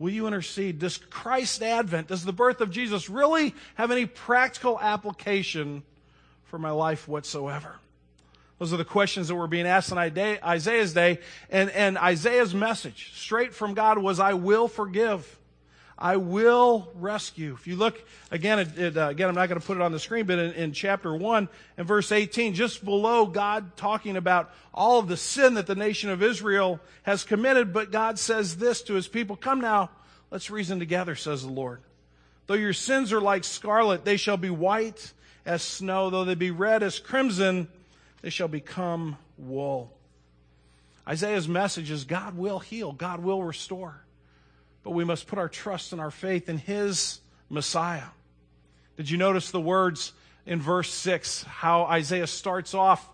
Will 0.00 0.10
you 0.10 0.26
intercede? 0.26 0.80
Does 0.80 0.98
Christ's 0.98 1.62
advent, 1.62 2.08
does 2.08 2.24
the 2.24 2.32
birth 2.32 2.60
of 2.60 2.72
Jesus 2.72 3.08
really 3.08 3.54
have 3.76 3.92
any 3.92 4.06
practical 4.06 4.78
application 4.80 5.84
for 6.44 6.58
my 6.58 6.72
life 6.72 7.06
whatsoever? 7.06 7.76
Those 8.62 8.72
are 8.72 8.76
the 8.76 8.84
questions 8.84 9.26
that 9.26 9.34
were 9.34 9.48
being 9.48 9.66
asked 9.66 9.90
in 9.90 9.98
Isaiah's 9.98 10.94
day. 10.94 11.18
And, 11.50 11.68
and 11.70 11.98
Isaiah's 11.98 12.54
message, 12.54 13.10
straight 13.12 13.52
from 13.52 13.74
God, 13.74 13.98
was, 13.98 14.20
I 14.20 14.34
will 14.34 14.68
forgive. 14.68 15.40
I 15.98 16.18
will 16.18 16.88
rescue. 16.94 17.54
If 17.54 17.66
you 17.66 17.74
look 17.74 18.00
again, 18.30 18.60
it, 18.60 18.78
it, 18.78 18.96
uh, 18.96 19.08
again, 19.08 19.28
I'm 19.28 19.34
not 19.34 19.48
going 19.48 19.60
to 19.60 19.66
put 19.66 19.78
it 19.78 19.80
on 19.80 19.90
the 19.90 19.98
screen, 19.98 20.26
but 20.26 20.38
in, 20.38 20.52
in 20.52 20.72
chapter 20.72 21.12
1 21.12 21.48
and 21.76 21.88
verse 21.88 22.12
18, 22.12 22.54
just 22.54 22.84
below 22.84 23.26
God 23.26 23.76
talking 23.76 24.16
about 24.16 24.54
all 24.72 25.00
of 25.00 25.08
the 25.08 25.16
sin 25.16 25.54
that 25.54 25.66
the 25.66 25.74
nation 25.74 26.10
of 26.10 26.22
Israel 26.22 26.78
has 27.02 27.24
committed, 27.24 27.72
but 27.72 27.90
God 27.90 28.16
says 28.16 28.58
this 28.58 28.80
to 28.82 28.94
his 28.94 29.08
people 29.08 29.34
Come 29.34 29.60
now, 29.60 29.90
let's 30.30 30.52
reason 30.52 30.78
together, 30.78 31.16
says 31.16 31.42
the 31.42 31.50
Lord. 31.50 31.80
Though 32.46 32.54
your 32.54 32.74
sins 32.74 33.12
are 33.12 33.20
like 33.20 33.42
scarlet, 33.42 34.04
they 34.04 34.16
shall 34.16 34.36
be 34.36 34.50
white 34.50 35.12
as 35.44 35.62
snow. 35.62 36.10
Though 36.10 36.24
they 36.24 36.36
be 36.36 36.52
red 36.52 36.84
as 36.84 37.00
crimson, 37.00 37.66
they 38.22 38.30
shall 38.30 38.48
become 38.48 39.18
wool. 39.36 39.92
Isaiah's 41.06 41.48
message 41.48 41.90
is 41.90 42.04
God 42.04 42.36
will 42.36 42.60
heal, 42.60 42.92
God 42.92 43.20
will 43.20 43.42
restore. 43.42 44.02
But 44.84 44.92
we 44.92 45.04
must 45.04 45.26
put 45.26 45.38
our 45.38 45.48
trust 45.48 45.92
and 45.92 46.00
our 46.00 46.10
faith 46.10 46.48
in 46.48 46.58
His 46.58 47.20
Messiah. 47.50 48.06
Did 48.96 49.10
you 49.10 49.18
notice 49.18 49.50
the 49.50 49.60
words 49.60 50.12
in 50.46 50.60
verse 50.60 50.92
6, 50.92 51.44
how 51.44 51.84
Isaiah 51.84 52.26
starts 52.26 52.74
off 52.74 53.08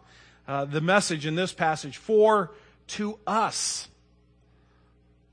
uh, 0.46 0.64
the 0.64 0.80
message 0.80 1.26
in 1.26 1.34
this 1.34 1.52
passage? 1.52 1.96
For 1.96 2.52
to 2.88 3.18
us 3.26 3.88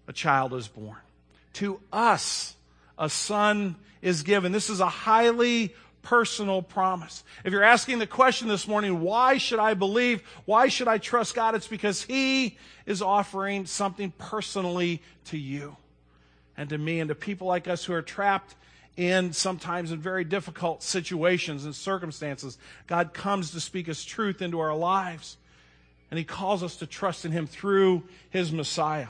a 0.07 0.13
child 0.13 0.53
is 0.53 0.67
born, 0.67 0.97
to 1.53 1.79
us 1.91 2.55
a 2.97 3.09
son 3.09 3.75
is 4.01 4.23
given. 4.23 4.51
This 4.51 4.69
is 4.69 4.79
a 4.79 4.87
highly 4.87 5.73
personal 6.05 6.61
promise. 6.61 7.23
If 7.43 7.51
you're 7.51 7.63
asking 7.63 7.97
the 7.97 8.07
question 8.07 8.47
this 8.47 8.67
morning, 8.67 9.01
why 9.01 9.39
should 9.39 9.57
I 9.57 9.73
believe? 9.73 10.21
Why 10.45 10.67
should 10.67 10.87
I 10.87 10.99
trust 10.99 11.33
God? 11.33 11.55
It's 11.55 11.67
because 11.67 12.03
He 12.03 12.57
is 12.85 13.01
offering 13.01 13.65
something 13.65 14.13
personally 14.17 15.01
to 15.25 15.37
you 15.37 15.75
and 16.55 16.69
to 16.69 16.77
me 16.77 16.99
and 16.99 17.09
to 17.09 17.15
people 17.15 17.47
like 17.47 17.67
us 17.67 17.83
who 17.83 17.93
are 17.93 18.03
trapped 18.03 18.55
in 18.95 19.33
sometimes 19.33 19.91
in 19.91 19.99
very 19.99 20.23
difficult 20.23 20.83
situations 20.83 21.65
and 21.65 21.75
circumstances. 21.75 22.59
God 22.85 23.13
comes 23.13 23.51
to 23.51 23.59
speak 23.59 23.87
His 23.87 24.05
truth 24.05 24.43
into 24.43 24.59
our 24.59 24.75
lives 24.75 25.37
and 26.11 26.19
He 26.19 26.23
calls 26.23 26.61
us 26.61 26.75
to 26.77 26.85
trust 26.85 27.25
in 27.25 27.31
Him 27.31 27.47
through 27.47 28.03
His 28.29 28.51
Messiah. 28.51 29.07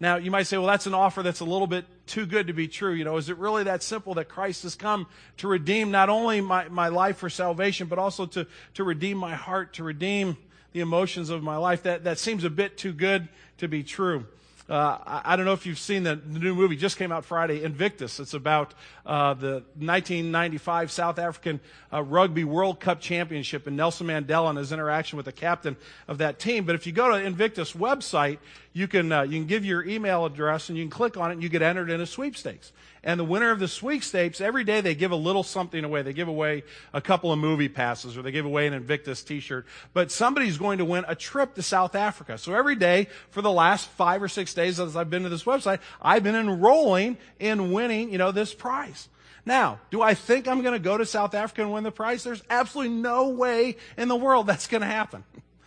Now, 0.00 0.16
you 0.16 0.30
might 0.30 0.44
say, 0.44 0.56
well, 0.56 0.66
that's 0.66 0.86
an 0.86 0.94
offer 0.94 1.22
that's 1.22 1.40
a 1.40 1.44
little 1.44 1.66
bit 1.66 1.84
too 2.06 2.24
good 2.24 2.46
to 2.46 2.54
be 2.54 2.66
true. 2.68 2.94
You 2.94 3.04
know, 3.04 3.18
is 3.18 3.28
it 3.28 3.36
really 3.36 3.64
that 3.64 3.82
simple 3.82 4.14
that 4.14 4.30
Christ 4.30 4.62
has 4.62 4.74
come 4.74 5.06
to 5.36 5.46
redeem 5.46 5.90
not 5.90 6.08
only 6.08 6.40
my, 6.40 6.68
my 6.68 6.88
life 6.88 7.18
for 7.18 7.28
salvation, 7.28 7.86
but 7.86 7.98
also 7.98 8.24
to, 8.26 8.46
to 8.74 8.84
redeem 8.84 9.18
my 9.18 9.34
heart, 9.34 9.74
to 9.74 9.84
redeem 9.84 10.38
the 10.72 10.80
emotions 10.80 11.28
of 11.28 11.42
my 11.42 11.58
life? 11.58 11.82
That, 11.82 12.04
that 12.04 12.18
seems 12.18 12.44
a 12.44 12.50
bit 12.50 12.78
too 12.78 12.94
good 12.94 13.28
to 13.58 13.68
be 13.68 13.82
true. 13.82 14.26
Uh, 14.70 14.98
I, 15.04 15.32
I, 15.32 15.36
don't 15.36 15.46
know 15.46 15.52
if 15.52 15.66
you've 15.66 15.80
seen 15.80 16.04
the, 16.04 16.14
the, 16.14 16.38
new 16.38 16.54
movie, 16.54 16.76
just 16.76 16.96
came 16.96 17.10
out 17.10 17.24
Friday, 17.24 17.64
Invictus. 17.64 18.20
It's 18.20 18.34
about 18.34 18.72
uh, 19.04 19.34
the 19.34 19.64
1995 19.74 20.92
South 20.92 21.18
African 21.18 21.58
uh, 21.92 22.04
Rugby 22.04 22.44
World 22.44 22.78
Cup 22.78 23.00
Championship 23.00 23.66
and 23.66 23.76
Nelson 23.76 24.06
Mandela 24.06 24.48
and 24.48 24.56
his 24.56 24.70
interaction 24.70 25.16
with 25.16 25.26
the 25.26 25.32
captain 25.32 25.76
of 26.06 26.18
that 26.18 26.38
team. 26.38 26.66
But 26.66 26.76
if 26.76 26.86
you 26.86 26.92
go 26.92 27.10
to 27.10 27.16
Invictus 27.16 27.72
website, 27.72 28.38
you 28.72 28.86
can, 28.86 29.10
uh, 29.10 29.22
you 29.22 29.38
can 29.38 29.46
give 29.46 29.64
your 29.64 29.84
email 29.84 30.24
address 30.24 30.68
and 30.68 30.78
you 30.78 30.84
can 30.84 30.90
click 30.90 31.16
on 31.16 31.30
it 31.30 31.34
and 31.34 31.42
you 31.42 31.48
get 31.48 31.62
entered 31.62 31.90
in 31.90 32.00
a 32.00 32.06
sweepstakes. 32.06 32.72
And 33.02 33.18
the 33.18 33.24
winner 33.24 33.50
of 33.50 33.58
the 33.58 33.66
sweepstakes, 33.66 34.40
every 34.40 34.62
day 34.62 34.80
they 34.80 34.94
give 34.94 35.10
a 35.10 35.16
little 35.16 35.42
something 35.42 35.82
away. 35.82 36.02
They 36.02 36.12
give 36.12 36.28
away 36.28 36.64
a 36.92 37.00
couple 37.00 37.32
of 37.32 37.38
movie 37.38 37.68
passes 37.68 38.16
or 38.16 38.22
they 38.22 38.30
give 38.30 38.44
away 38.44 38.66
an 38.66 38.74
Invictus 38.74 39.22
t-shirt. 39.22 39.66
But 39.92 40.12
somebody's 40.12 40.58
going 40.58 40.78
to 40.78 40.84
win 40.84 41.04
a 41.08 41.14
trip 41.14 41.54
to 41.54 41.62
South 41.62 41.94
Africa. 41.94 42.38
So 42.38 42.54
every 42.54 42.76
day 42.76 43.08
for 43.30 43.42
the 43.42 43.50
last 43.50 43.88
five 43.88 44.22
or 44.22 44.28
six 44.28 44.54
days 44.54 44.78
as 44.78 44.96
I've 44.96 45.10
been 45.10 45.22
to 45.22 45.30
this 45.30 45.44
website, 45.44 45.80
I've 46.00 46.22
been 46.22 46.36
enrolling 46.36 47.16
in 47.38 47.72
winning, 47.72 48.12
you 48.12 48.18
know, 48.18 48.32
this 48.32 48.54
prize. 48.54 49.08
Now, 49.46 49.80
do 49.90 50.02
I 50.02 50.14
think 50.14 50.46
I'm 50.46 50.62
going 50.62 50.74
to 50.74 50.78
go 50.78 50.98
to 50.98 51.06
South 51.06 51.34
Africa 51.34 51.62
and 51.62 51.72
win 51.72 51.82
the 51.82 51.90
prize? 51.90 52.22
There's 52.22 52.42
absolutely 52.50 52.94
no 52.94 53.30
way 53.30 53.78
in 53.96 54.08
the 54.08 54.16
world 54.16 54.46
that's 54.46 54.66
going 54.66 54.82
to 54.82 54.86
happen. 54.86 55.24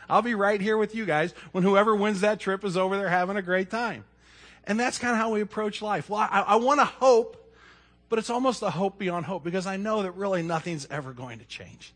I'll 0.10 0.22
be 0.22 0.36
right 0.36 0.60
here 0.60 0.78
with 0.78 0.96
you 0.96 1.06
guys 1.06 1.34
when 1.52 1.64
whoever 1.64 1.96
wins 1.96 2.22
that 2.22 2.40
trip 2.40 2.64
is 2.64 2.78
over 2.78 2.98
there 2.98 3.10
having 3.10 3.38
a 3.38 3.42
great 3.42 3.70
time. 3.70 4.06
And 4.66 4.80
that's 4.80 4.98
kind 4.98 5.14
of 5.14 5.18
how 5.18 5.32
we 5.32 5.42
approach 5.42 5.82
life. 5.82 6.10
Well, 6.10 6.20
I, 6.20 6.42
I 6.42 6.56
want 6.56 6.80
to 6.80 6.86
hope, 6.86 7.54
but 8.10 8.20
it's 8.20 8.30
almost 8.30 8.62
a 8.62 8.70
hope 8.70 8.98
beyond 8.98 9.26
hope 9.26 9.44
because 9.44 9.68
I 9.68 9.78
know 9.78 10.04
that 10.04 10.12
really 10.12 10.42
nothing's 10.42 10.88
ever 10.90 11.14
going 11.14 11.40
to 11.40 11.46
change. 11.46 11.94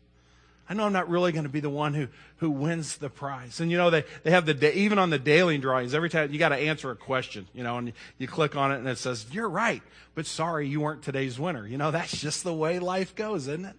I 0.70 0.74
know 0.74 0.84
I'm 0.84 0.92
not 0.92 1.08
really 1.08 1.32
going 1.32 1.44
to 1.44 1.50
be 1.50 1.60
the 1.60 1.70
one 1.70 1.94
who, 1.94 2.08
who 2.36 2.50
wins 2.50 2.98
the 2.98 3.08
prize. 3.08 3.58
And 3.60 3.70
you 3.70 3.78
know, 3.78 3.88
they, 3.88 4.04
they 4.22 4.30
have 4.32 4.44
the, 4.44 4.76
even 4.76 4.98
on 4.98 5.08
the 5.08 5.18
daily 5.18 5.56
drawings, 5.56 5.94
every 5.94 6.10
time 6.10 6.30
you 6.30 6.38
got 6.38 6.50
to 6.50 6.56
answer 6.56 6.90
a 6.90 6.96
question, 6.96 7.46
you 7.54 7.62
know, 7.62 7.78
and 7.78 7.88
you, 7.88 7.92
you 8.18 8.28
click 8.28 8.54
on 8.54 8.70
it 8.72 8.76
and 8.76 8.86
it 8.86 8.98
says, 8.98 9.24
you're 9.32 9.48
right, 9.48 9.82
but 10.14 10.26
sorry, 10.26 10.68
you 10.68 10.82
weren't 10.82 11.02
today's 11.02 11.38
winner. 11.38 11.66
You 11.66 11.78
know, 11.78 11.90
that's 11.90 12.20
just 12.20 12.44
the 12.44 12.52
way 12.52 12.78
life 12.78 13.14
goes, 13.14 13.48
isn't 13.48 13.64
it? 13.64 13.76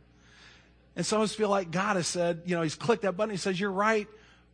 And 0.99 1.05
some 1.05 1.21
of 1.21 1.23
us 1.23 1.33
feel 1.33 1.47
like 1.47 1.71
God 1.71 1.95
has 1.95 2.07
said, 2.07 2.41
you 2.45 2.57
know, 2.57 2.61
he's 2.61 2.75
clicked 2.75 3.03
that 3.03 3.15
button. 3.15 3.31
He 3.31 3.37
says, 3.37 3.57
you're 3.57 3.71
right, 3.71 4.05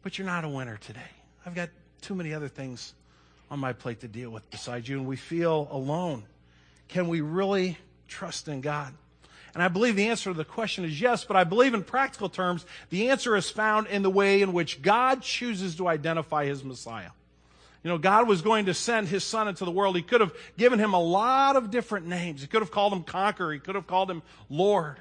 but 0.04 0.20
you're 0.20 0.28
not 0.28 0.46
a 0.46 0.48
winner 0.48 0.78
today. 0.78 1.00
I've 1.44 1.56
got 1.56 1.70
too 2.02 2.14
many 2.14 2.36
other 2.36 2.50
things 2.50 2.94
on 3.50 3.58
my 3.58 3.74
plate 3.74 4.02
to 4.02 4.08
deal 4.08 4.30
with 4.30 4.48
besides 4.52 4.88
you, 4.88 5.00
and 5.00 5.08
we 5.08 5.16
feel 5.16 5.68
alone. 5.72 6.22
Can 6.88 7.08
we 7.08 7.22
really 7.22 7.80
trust 8.08 8.48
in 8.48 8.62
God? 8.62 8.94
And 9.56 9.64
I 9.64 9.70
believe 9.70 9.96
the 9.96 10.10
answer 10.10 10.30
to 10.30 10.38
the 10.38 10.46
question 10.46 10.86
is 10.86 11.02
yes, 11.02 11.26
but 11.26 11.36
I 11.36 11.46
believe 11.46 11.74
in 11.74 11.84
practical 11.84 12.30
terms, 12.30 12.64
the 12.92 13.10
answer 13.10 13.36
is 13.36 13.50
found 13.50 13.88
in 13.88 14.04
the 14.04 14.12
way 14.12 14.44
in 14.44 14.54
which 14.54 14.84
God 14.84 15.24
chooses 15.24 15.76
to 15.78 15.88
identify 15.88 16.46
his 16.46 16.64
Messiah. 16.64 17.10
You 17.84 17.90
know, 17.90 17.98
God 17.98 18.28
was 18.28 18.44
going 18.44 18.68
to 18.68 18.76
send 18.76 19.08
his 19.08 19.24
son 19.24 19.48
into 19.48 19.66
the 19.66 19.72
world. 19.72 19.96
He 19.96 20.04
could 20.04 20.22
have 20.22 20.36
given 20.60 20.78
him 20.78 20.94
a 20.94 21.02
lot 21.02 21.56
of 21.56 21.72
different 21.72 22.06
names. 22.06 22.42
He 22.42 22.48
could 22.48 22.62
have 22.62 22.70
called 22.70 22.94
him 22.94 23.02
Conqueror. 23.02 23.52
He 23.52 23.58
could 23.58 23.74
have 23.74 23.88
called 23.88 24.12
him 24.12 24.22
Lord. 24.48 24.98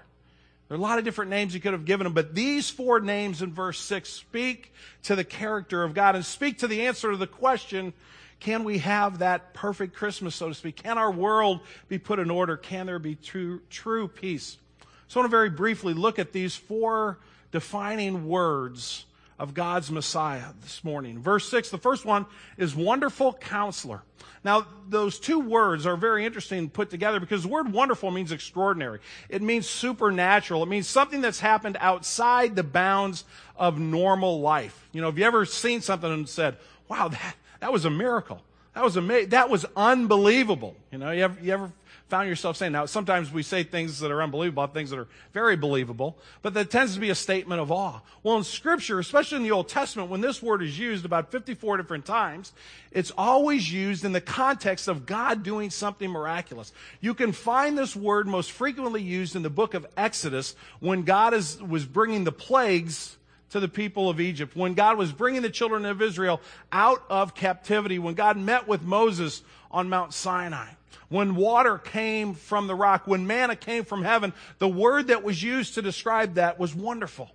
There 0.74 0.80
are 0.80 0.86
a 0.86 0.88
lot 0.88 0.98
of 0.98 1.04
different 1.04 1.30
names 1.30 1.54
he 1.54 1.60
could 1.60 1.72
have 1.72 1.84
given 1.84 2.04
him, 2.04 2.14
but 2.14 2.34
these 2.34 2.68
four 2.68 2.98
names 2.98 3.42
in 3.42 3.52
verse 3.52 3.78
6 3.78 4.08
speak 4.08 4.72
to 5.04 5.14
the 5.14 5.22
character 5.22 5.84
of 5.84 5.94
God 5.94 6.16
and 6.16 6.24
speak 6.24 6.58
to 6.58 6.66
the 6.66 6.88
answer 6.88 7.12
to 7.12 7.16
the 7.16 7.28
question 7.28 7.92
can 8.40 8.64
we 8.64 8.78
have 8.78 9.20
that 9.20 9.54
perfect 9.54 9.94
Christmas, 9.94 10.34
so 10.34 10.48
to 10.48 10.54
speak? 10.54 10.82
Can 10.82 10.98
our 10.98 11.12
world 11.12 11.60
be 11.86 11.98
put 11.98 12.18
in 12.18 12.28
order? 12.28 12.56
Can 12.56 12.86
there 12.86 12.98
be 12.98 13.14
true, 13.14 13.60
true 13.70 14.08
peace? 14.08 14.58
So 15.06 15.20
I 15.20 15.22
want 15.22 15.30
to 15.30 15.36
very 15.36 15.48
briefly 15.48 15.94
look 15.94 16.18
at 16.18 16.32
these 16.32 16.56
four 16.56 17.20
defining 17.52 18.26
words 18.26 19.04
of 19.38 19.54
God's 19.54 19.90
Messiah 19.90 20.52
this 20.62 20.84
morning. 20.84 21.18
Verse 21.18 21.48
6, 21.48 21.70
the 21.70 21.78
first 21.78 22.04
one 22.04 22.26
is 22.56 22.74
wonderful 22.74 23.32
counselor. 23.32 24.02
Now, 24.44 24.66
those 24.88 25.18
two 25.18 25.40
words 25.40 25.86
are 25.86 25.96
very 25.96 26.24
interesting 26.24 26.68
put 26.68 26.90
together 26.90 27.18
because 27.18 27.42
the 27.42 27.48
word 27.48 27.72
wonderful 27.72 28.10
means 28.10 28.30
extraordinary. 28.30 29.00
It 29.28 29.40
means 29.42 29.68
supernatural. 29.68 30.62
It 30.62 30.68
means 30.68 30.86
something 30.86 31.22
that's 31.22 31.40
happened 31.40 31.78
outside 31.80 32.54
the 32.54 32.62
bounds 32.62 33.24
of 33.56 33.78
normal 33.78 34.40
life. 34.40 34.86
You 34.92 35.00
know, 35.00 35.08
have 35.08 35.18
you 35.18 35.24
ever 35.24 35.46
seen 35.46 35.80
something 35.80 36.12
and 36.12 36.28
said, 36.28 36.56
wow, 36.88 37.08
that, 37.08 37.36
that 37.60 37.72
was 37.72 37.86
a 37.86 37.90
miracle. 37.90 38.42
That 38.74 38.84
was 38.84 38.96
amazing. 38.96 39.30
That 39.30 39.48
was 39.48 39.64
unbelievable. 39.76 40.76
You 40.90 40.98
know, 40.98 41.10
you 41.10 41.22
ever, 41.24 41.40
you 41.40 41.52
ever 41.52 41.72
found 42.14 42.28
yourself 42.28 42.56
saying, 42.56 42.70
now 42.70 42.86
sometimes 42.86 43.32
we 43.32 43.42
say 43.42 43.64
things 43.64 43.98
that 43.98 44.12
are 44.12 44.22
unbelievable, 44.22 44.64
things 44.68 44.90
that 44.90 45.00
are 45.00 45.08
very 45.32 45.56
believable, 45.56 46.16
but 46.42 46.54
that 46.54 46.70
tends 46.70 46.94
to 46.94 47.00
be 47.00 47.10
a 47.10 47.14
statement 47.14 47.60
of 47.60 47.72
awe. 47.72 47.98
Well, 48.22 48.36
in 48.36 48.44
scripture, 48.44 49.00
especially 49.00 49.38
in 49.38 49.42
the 49.42 49.50
Old 49.50 49.68
Testament, 49.68 50.10
when 50.10 50.20
this 50.20 50.40
word 50.40 50.62
is 50.62 50.78
used 50.78 51.04
about 51.04 51.32
54 51.32 51.78
different 51.78 52.06
times, 52.06 52.52
it's 52.92 53.10
always 53.18 53.72
used 53.72 54.04
in 54.04 54.12
the 54.12 54.20
context 54.20 54.86
of 54.86 55.06
God 55.06 55.42
doing 55.42 55.70
something 55.70 56.08
miraculous. 56.08 56.72
You 57.00 57.14
can 57.14 57.32
find 57.32 57.76
this 57.76 57.96
word 57.96 58.28
most 58.28 58.52
frequently 58.52 59.02
used 59.02 59.34
in 59.34 59.42
the 59.42 59.50
book 59.50 59.74
of 59.74 59.84
Exodus 59.96 60.54
when 60.78 61.02
God 61.02 61.34
is, 61.34 61.60
was 61.60 61.84
bringing 61.84 62.22
the 62.22 62.30
plagues 62.30 63.16
to 63.50 63.58
the 63.60 63.68
people 63.68 64.08
of 64.10 64.20
Egypt, 64.20 64.56
when 64.56 64.74
God 64.74 64.98
was 64.98 65.12
bringing 65.12 65.42
the 65.42 65.50
children 65.50 65.84
of 65.84 66.02
Israel 66.02 66.40
out 66.72 67.04
of 67.08 67.34
captivity, 67.36 68.00
when 68.00 68.14
God 68.14 68.36
met 68.36 68.66
with 68.66 68.82
Moses 68.82 69.42
on 69.74 69.88
Mount 69.88 70.14
Sinai, 70.14 70.68
when 71.08 71.34
water 71.34 71.78
came 71.78 72.34
from 72.34 72.68
the 72.68 72.74
rock, 72.74 73.06
when 73.06 73.26
manna 73.26 73.56
came 73.56 73.84
from 73.84 74.04
heaven, 74.04 74.32
the 74.58 74.68
word 74.68 75.08
that 75.08 75.24
was 75.24 75.42
used 75.42 75.74
to 75.74 75.82
describe 75.82 76.34
that 76.34 76.58
was 76.58 76.74
wonderful. 76.74 77.30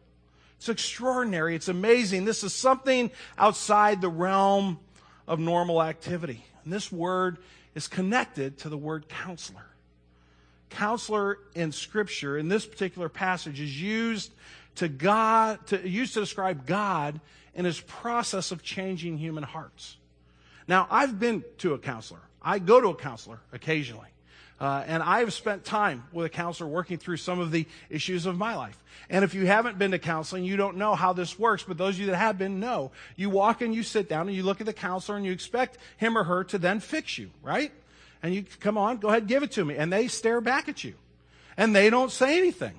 It's 0.57 0.69
extraordinary. 0.69 1.53
It's 1.53 1.67
amazing. 1.67 2.25
This 2.25 2.43
is 2.43 2.53
something 2.53 3.11
outside 3.37 4.01
the 4.01 4.09
realm 4.09 4.79
of 5.27 5.39
normal 5.39 5.83
activity. 5.83 6.43
And 6.63 6.73
this 6.73 6.91
word 6.91 7.37
is 7.75 7.87
connected 7.87 8.57
to 8.59 8.69
the 8.69 8.77
word 8.77 9.07
counselor. 9.09 9.65
Counselor 10.69 11.39
in 11.55 11.71
scripture, 11.71 12.37
in 12.37 12.47
this 12.47 12.65
particular 12.65 13.09
passage, 13.09 13.59
is 13.59 13.81
used 13.81 14.31
to 14.75 14.87
God, 14.87 15.65
to, 15.67 15.87
used 15.87 16.13
to 16.13 16.21
describe 16.21 16.65
God 16.65 17.19
in 17.53 17.65
his 17.65 17.81
process 17.81 18.51
of 18.51 18.63
changing 18.63 19.17
human 19.17 19.43
hearts. 19.43 19.97
Now, 20.67 20.87
I've 20.89 21.19
been 21.19 21.43
to 21.59 21.73
a 21.73 21.79
counselor. 21.79 22.21
I 22.41 22.59
go 22.59 22.79
to 22.79 22.89
a 22.89 22.95
counselor 22.95 23.39
occasionally. 23.51 24.07
Uh, 24.59 24.83
and 24.87 25.01
I've 25.01 25.31
spent 25.31 25.63
time 25.63 26.03
with 26.11 26.25
a 26.25 26.29
counselor 26.29 26.69
working 26.69 26.97
through 26.97 27.17
some 27.17 27.39
of 27.39 27.51
the 27.51 27.65
issues 27.89 28.25
of 28.25 28.37
my 28.37 28.57
life. 28.57 28.77
And 29.09 29.23
if 29.23 29.33
you 29.33 29.45
haven't 29.45 29.79
been 29.79 29.91
to 29.91 29.99
counseling, 29.99 30.43
you 30.43 30.57
don't 30.57 30.75
know 30.75 30.95
how 30.95 31.13
this 31.13 31.39
works, 31.39 31.63
but 31.63 31.77
those 31.77 31.95
of 31.95 32.01
you 32.01 32.05
that 32.07 32.17
have 32.17 32.37
been 32.37 32.59
know. 32.59 32.91
You 33.15 33.29
walk 33.29 33.61
and 33.61 33.73
you 33.73 33.83
sit 33.83 34.09
down 34.09 34.27
and 34.27 34.35
you 34.35 34.43
look 34.43 34.59
at 34.59 34.65
the 34.65 34.73
counselor 34.73 35.17
and 35.17 35.25
you 35.25 35.31
expect 35.31 35.77
him 35.95 36.17
or 36.17 36.25
her 36.25 36.43
to 36.45 36.57
then 36.57 36.81
fix 36.81 37.17
you, 37.17 37.29
right? 37.41 37.71
And 38.21 38.35
you 38.35 38.43
come 38.59 38.77
on, 38.77 38.97
go 38.97 39.07
ahead, 39.07 39.27
give 39.27 39.43
it 39.43 39.51
to 39.53 39.63
me. 39.63 39.77
And 39.77 39.93
they 39.93 40.09
stare 40.09 40.41
back 40.41 40.67
at 40.67 40.83
you. 40.83 40.95
And 41.55 41.73
they 41.73 41.89
don't 41.89 42.11
say 42.11 42.37
anything. 42.37 42.77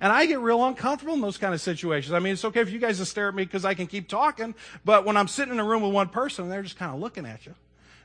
And 0.00 0.12
I 0.12 0.26
get 0.26 0.40
real 0.40 0.62
uncomfortable 0.62 1.14
in 1.14 1.22
those 1.22 1.38
kind 1.38 1.54
of 1.54 1.60
situations. 1.60 2.12
I 2.12 2.18
mean, 2.18 2.34
it's 2.34 2.44
okay 2.44 2.60
if 2.60 2.70
you 2.70 2.78
guys 2.78 2.98
just 2.98 3.12
stare 3.12 3.28
at 3.28 3.34
me 3.34 3.44
because 3.44 3.64
I 3.64 3.72
can 3.72 3.86
keep 3.86 4.08
talking, 4.08 4.54
but 4.84 5.06
when 5.06 5.16
I'm 5.16 5.28
sitting 5.28 5.54
in 5.54 5.60
a 5.60 5.64
room 5.64 5.82
with 5.82 5.92
one 5.92 6.08
person, 6.08 6.50
they're 6.50 6.62
just 6.62 6.76
kind 6.76 6.92
of 6.92 7.00
looking 7.00 7.24
at 7.24 7.46
you. 7.46 7.54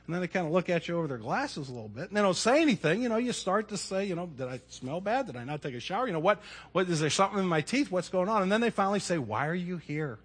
And 0.06 0.14
then 0.14 0.20
they 0.22 0.28
kind 0.28 0.46
of 0.46 0.52
look 0.52 0.68
at 0.68 0.88
you 0.88 0.96
over 0.96 1.06
their 1.06 1.18
glasses 1.18 1.68
a 1.68 1.72
little 1.72 1.88
bit, 1.88 2.08
and 2.08 2.16
they 2.16 2.20
don't 2.20 2.36
say 2.36 2.62
anything. 2.62 3.02
You 3.02 3.08
know, 3.08 3.16
you 3.16 3.32
start 3.32 3.68
to 3.68 3.76
say, 3.76 4.06
you 4.06 4.16
know, 4.16 4.26
did 4.26 4.48
I 4.48 4.60
smell 4.68 5.00
bad? 5.00 5.26
Did 5.26 5.36
I 5.36 5.44
not 5.44 5.62
take 5.62 5.74
a 5.74 5.80
shower? 5.80 6.06
You 6.06 6.12
know, 6.12 6.18
what, 6.18 6.42
what, 6.72 6.88
is 6.88 7.00
there 7.00 7.10
something 7.10 7.38
in 7.38 7.46
my 7.46 7.60
teeth? 7.60 7.90
What's 7.90 8.08
going 8.08 8.28
on? 8.28 8.42
And 8.42 8.50
then 8.50 8.60
they 8.60 8.70
finally 8.70 9.00
say, 9.00 9.18
why 9.18 9.46
are 9.46 9.54
you 9.54 9.76
here? 9.76 10.18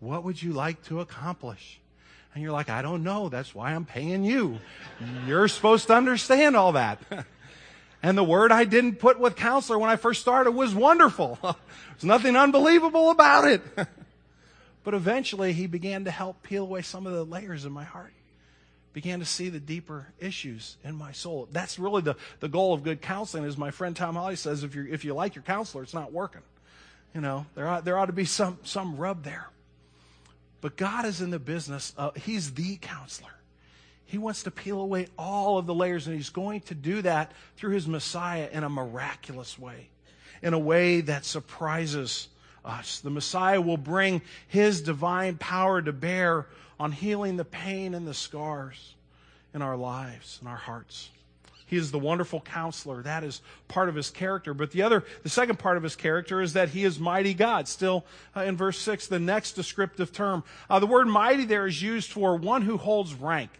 What 0.00 0.24
would 0.24 0.42
you 0.42 0.52
like 0.52 0.82
to 0.84 1.00
accomplish? 1.00 1.80
And 2.34 2.42
you're 2.42 2.52
like, 2.52 2.70
I 2.70 2.82
don't 2.82 3.02
know. 3.02 3.28
That's 3.28 3.54
why 3.54 3.74
I'm 3.74 3.84
paying 3.84 4.24
you. 4.24 4.58
You're 5.26 5.48
supposed 5.48 5.88
to 5.88 5.94
understand 5.94 6.56
all 6.56 6.72
that. 6.72 6.98
And 8.02 8.18
the 8.18 8.24
word 8.24 8.50
I 8.50 8.64
didn't 8.64 8.96
put 8.96 9.20
with 9.20 9.36
counselor 9.36 9.78
when 9.78 9.88
I 9.88 9.96
first 9.96 10.20
started 10.20 10.50
was 10.50 10.74
wonderful. 10.74 11.38
There's 11.42 12.04
nothing 12.04 12.34
unbelievable 12.34 13.10
about 13.10 13.46
it. 13.46 13.62
but 14.84 14.94
eventually 14.94 15.52
he 15.52 15.68
began 15.68 16.04
to 16.06 16.10
help 16.10 16.42
peel 16.42 16.64
away 16.64 16.82
some 16.82 17.06
of 17.06 17.12
the 17.12 17.24
layers 17.24 17.64
in 17.64 17.70
my 17.70 17.84
heart. 17.84 18.12
Began 18.92 19.20
to 19.20 19.24
see 19.24 19.48
the 19.48 19.60
deeper 19.60 20.08
issues 20.18 20.76
in 20.84 20.94
my 20.94 21.12
soul. 21.12 21.48
That's 21.50 21.78
really 21.78 22.02
the, 22.02 22.16
the 22.40 22.48
goal 22.48 22.74
of 22.74 22.82
good 22.82 23.00
counseling, 23.00 23.44
as 23.44 23.56
my 23.56 23.70
friend 23.70 23.96
Tom 23.96 24.16
Holly 24.16 24.36
says, 24.36 24.64
if, 24.64 24.74
you 24.74 24.86
if 24.90 25.04
you 25.04 25.14
like 25.14 25.34
your 25.34 25.42
counselor, 25.42 25.82
it's 25.82 25.94
not 25.94 26.12
working. 26.12 26.42
You 27.14 27.20
know, 27.20 27.46
there 27.54 27.68
ought, 27.68 27.84
there 27.84 27.98
ought 27.98 28.06
to 28.06 28.12
be 28.12 28.24
some, 28.24 28.58
some 28.64 28.96
rub 28.96 29.24
there. 29.24 29.48
But 30.60 30.76
God 30.76 31.04
is 31.06 31.20
in 31.20 31.30
the 31.30 31.38
business, 31.38 31.92
of, 31.96 32.16
He's 32.16 32.54
the 32.54 32.76
counselor. 32.76 33.30
He 34.04 34.18
wants 34.18 34.42
to 34.42 34.50
peel 34.50 34.80
away 34.80 35.08
all 35.18 35.58
of 35.58 35.66
the 35.66 35.74
layers, 35.74 36.06
and 36.06 36.14
He's 36.14 36.30
going 36.30 36.60
to 36.62 36.74
do 36.74 37.02
that 37.02 37.32
through 37.56 37.72
His 37.72 37.88
Messiah 37.88 38.48
in 38.52 38.62
a 38.62 38.68
miraculous 38.68 39.58
way, 39.58 39.88
in 40.42 40.54
a 40.54 40.58
way 40.58 41.00
that 41.00 41.24
surprises 41.24 42.28
us. 42.64 43.00
The 43.00 43.10
Messiah 43.10 43.60
will 43.60 43.76
bring 43.76 44.22
His 44.48 44.82
divine 44.82 45.36
power 45.36 45.82
to 45.82 45.92
bear 45.92 46.46
on 46.78 46.92
healing 46.92 47.36
the 47.36 47.44
pain 47.44 47.94
and 47.94 48.06
the 48.06 48.14
scars 48.14 48.94
in 49.54 49.62
our 49.62 49.76
lives 49.76 50.38
and 50.40 50.48
our 50.48 50.56
hearts. 50.56 51.10
He 51.72 51.78
is 51.78 51.90
the 51.90 51.98
wonderful 51.98 52.42
counselor. 52.42 53.02
That 53.02 53.24
is 53.24 53.40
part 53.66 53.88
of 53.88 53.94
his 53.94 54.10
character. 54.10 54.52
But 54.52 54.72
the 54.72 54.82
other, 54.82 55.04
the 55.22 55.30
second 55.30 55.58
part 55.58 55.78
of 55.78 55.82
his 55.82 55.96
character 55.96 56.42
is 56.42 56.52
that 56.52 56.68
he 56.68 56.84
is 56.84 56.98
mighty 56.98 57.32
God. 57.32 57.66
Still 57.66 58.04
uh, 58.36 58.42
in 58.42 58.58
verse 58.58 58.78
6, 58.78 59.06
the 59.06 59.18
next 59.18 59.52
descriptive 59.52 60.12
term. 60.12 60.44
Uh, 60.68 60.80
the 60.80 60.86
word 60.86 61.06
mighty 61.06 61.46
there 61.46 61.66
is 61.66 61.80
used 61.80 62.12
for 62.12 62.36
one 62.36 62.60
who 62.60 62.76
holds 62.76 63.14
rank, 63.14 63.50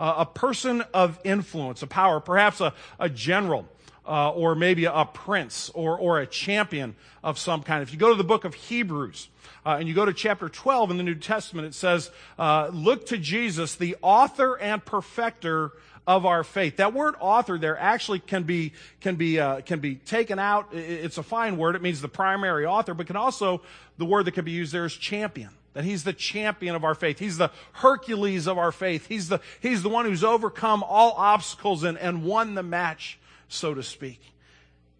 uh, 0.00 0.14
a 0.16 0.24
person 0.24 0.82
of 0.94 1.20
influence, 1.24 1.82
a 1.82 1.86
power, 1.86 2.20
perhaps 2.20 2.62
a, 2.62 2.72
a 2.98 3.10
general. 3.10 3.68
Uh, 4.08 4.30
or 4.30 4.54
maybe 4.54 4.86
a 4.86 5.04
prince 5.04 5.70
or, 5.74 5.98
or 5.98 6.18
a 6.18 6.26
champion 6.26 6.96
of 7.22 7.38
some 7.38 7.62
kind. 7.62 7.82
If 7.82 7.92
you 7.92 7.98
go 7.98 8.08
to 8.08 8.14
the 8.14 8.24
book 8.24 8.46
of 8.46 8.54
Hebrews, 8.54 9.28
uh, 9.66 9.76
and 9.78 9.86
you 9.86 9.92
go 9.92 10.06
to 10.06 10.14
chapter 10.14 10.48
12 10.48 10.92
in 10.92 10.96
the 10.96 11.02
New 11.02 11.14
Testament, 11.14 11.66
it 11.66 11.74
says, 11.74 12.10
uh, 12.38 12.70
Look 12.72 13.04
to 13.08 13.18
Jesus, 13.18 13.74
the 13.74 13.96
author 14.00 14.58
and 14.58 14.82
perfecter 14.82 15.72
of 16.08 16.24
our 16.24 16.42
faith. 16.42 16.76
That 16.76 16.94
word 16.94 17.16
author 17.20 17.58
there 17.58 17.78
actually 17.78 18.20
can 18.20 18.44
be, 18.44 18.72
can 19.02 19.16
be, 19.16 19.38
uh, 19.38 19.60
can 19.60 19.80
be 19.80 19.96
taken 19.96 20.38
out. 20.38 20.68
It's 20.72 21.18
a 21.18 21.22
fine 21.22 21.58
word. 21.58 21.76
It 21.76 21.82
means 21.82 22.00
the 22.00 22.08
primary 22.08 22.64
author, 22.64 22.94
but 22.94 23.06
can 23.06 23.16
also, 23.16 23.60
the 23.98 24.06
word 24.06 24.24
that 24.24 24.32
can 24.32 24.46
be 24.46 24.52
used 24.52 24.72
there 24.72 24.86
is 24.86 24.94
champion. 24.94 25.50
That 25.74 25.84
he's 25.84 26.04
the 26.04 26.14
champion 26.14 26.74
of 26.74 26.82
our 26.82 26.94
faith. 26.94 27.18
He's 27.18 27.36
the 27.36 27.50
Hercules 27.72 28.46
of 28.46 28.56
our 28.56 28.72
faith. 28.72 29.06
He's 29.06 29.28
the, 29.28 29.40
he's 29.60 29.82
the 29.82 29.90
one 29.90 30.06
who's 30.06 30.24
overcome 30.24 30.82
all 30.82 31.12
obstacles 31.12 31.84
and, 31.84 31.98
and 31.98 32.24
won 32.24 32.54
the 32.54 32.62
match, 32.62 33.18
so 33.48 33.74
to 33.74 33.82
speak. 33.82 34.20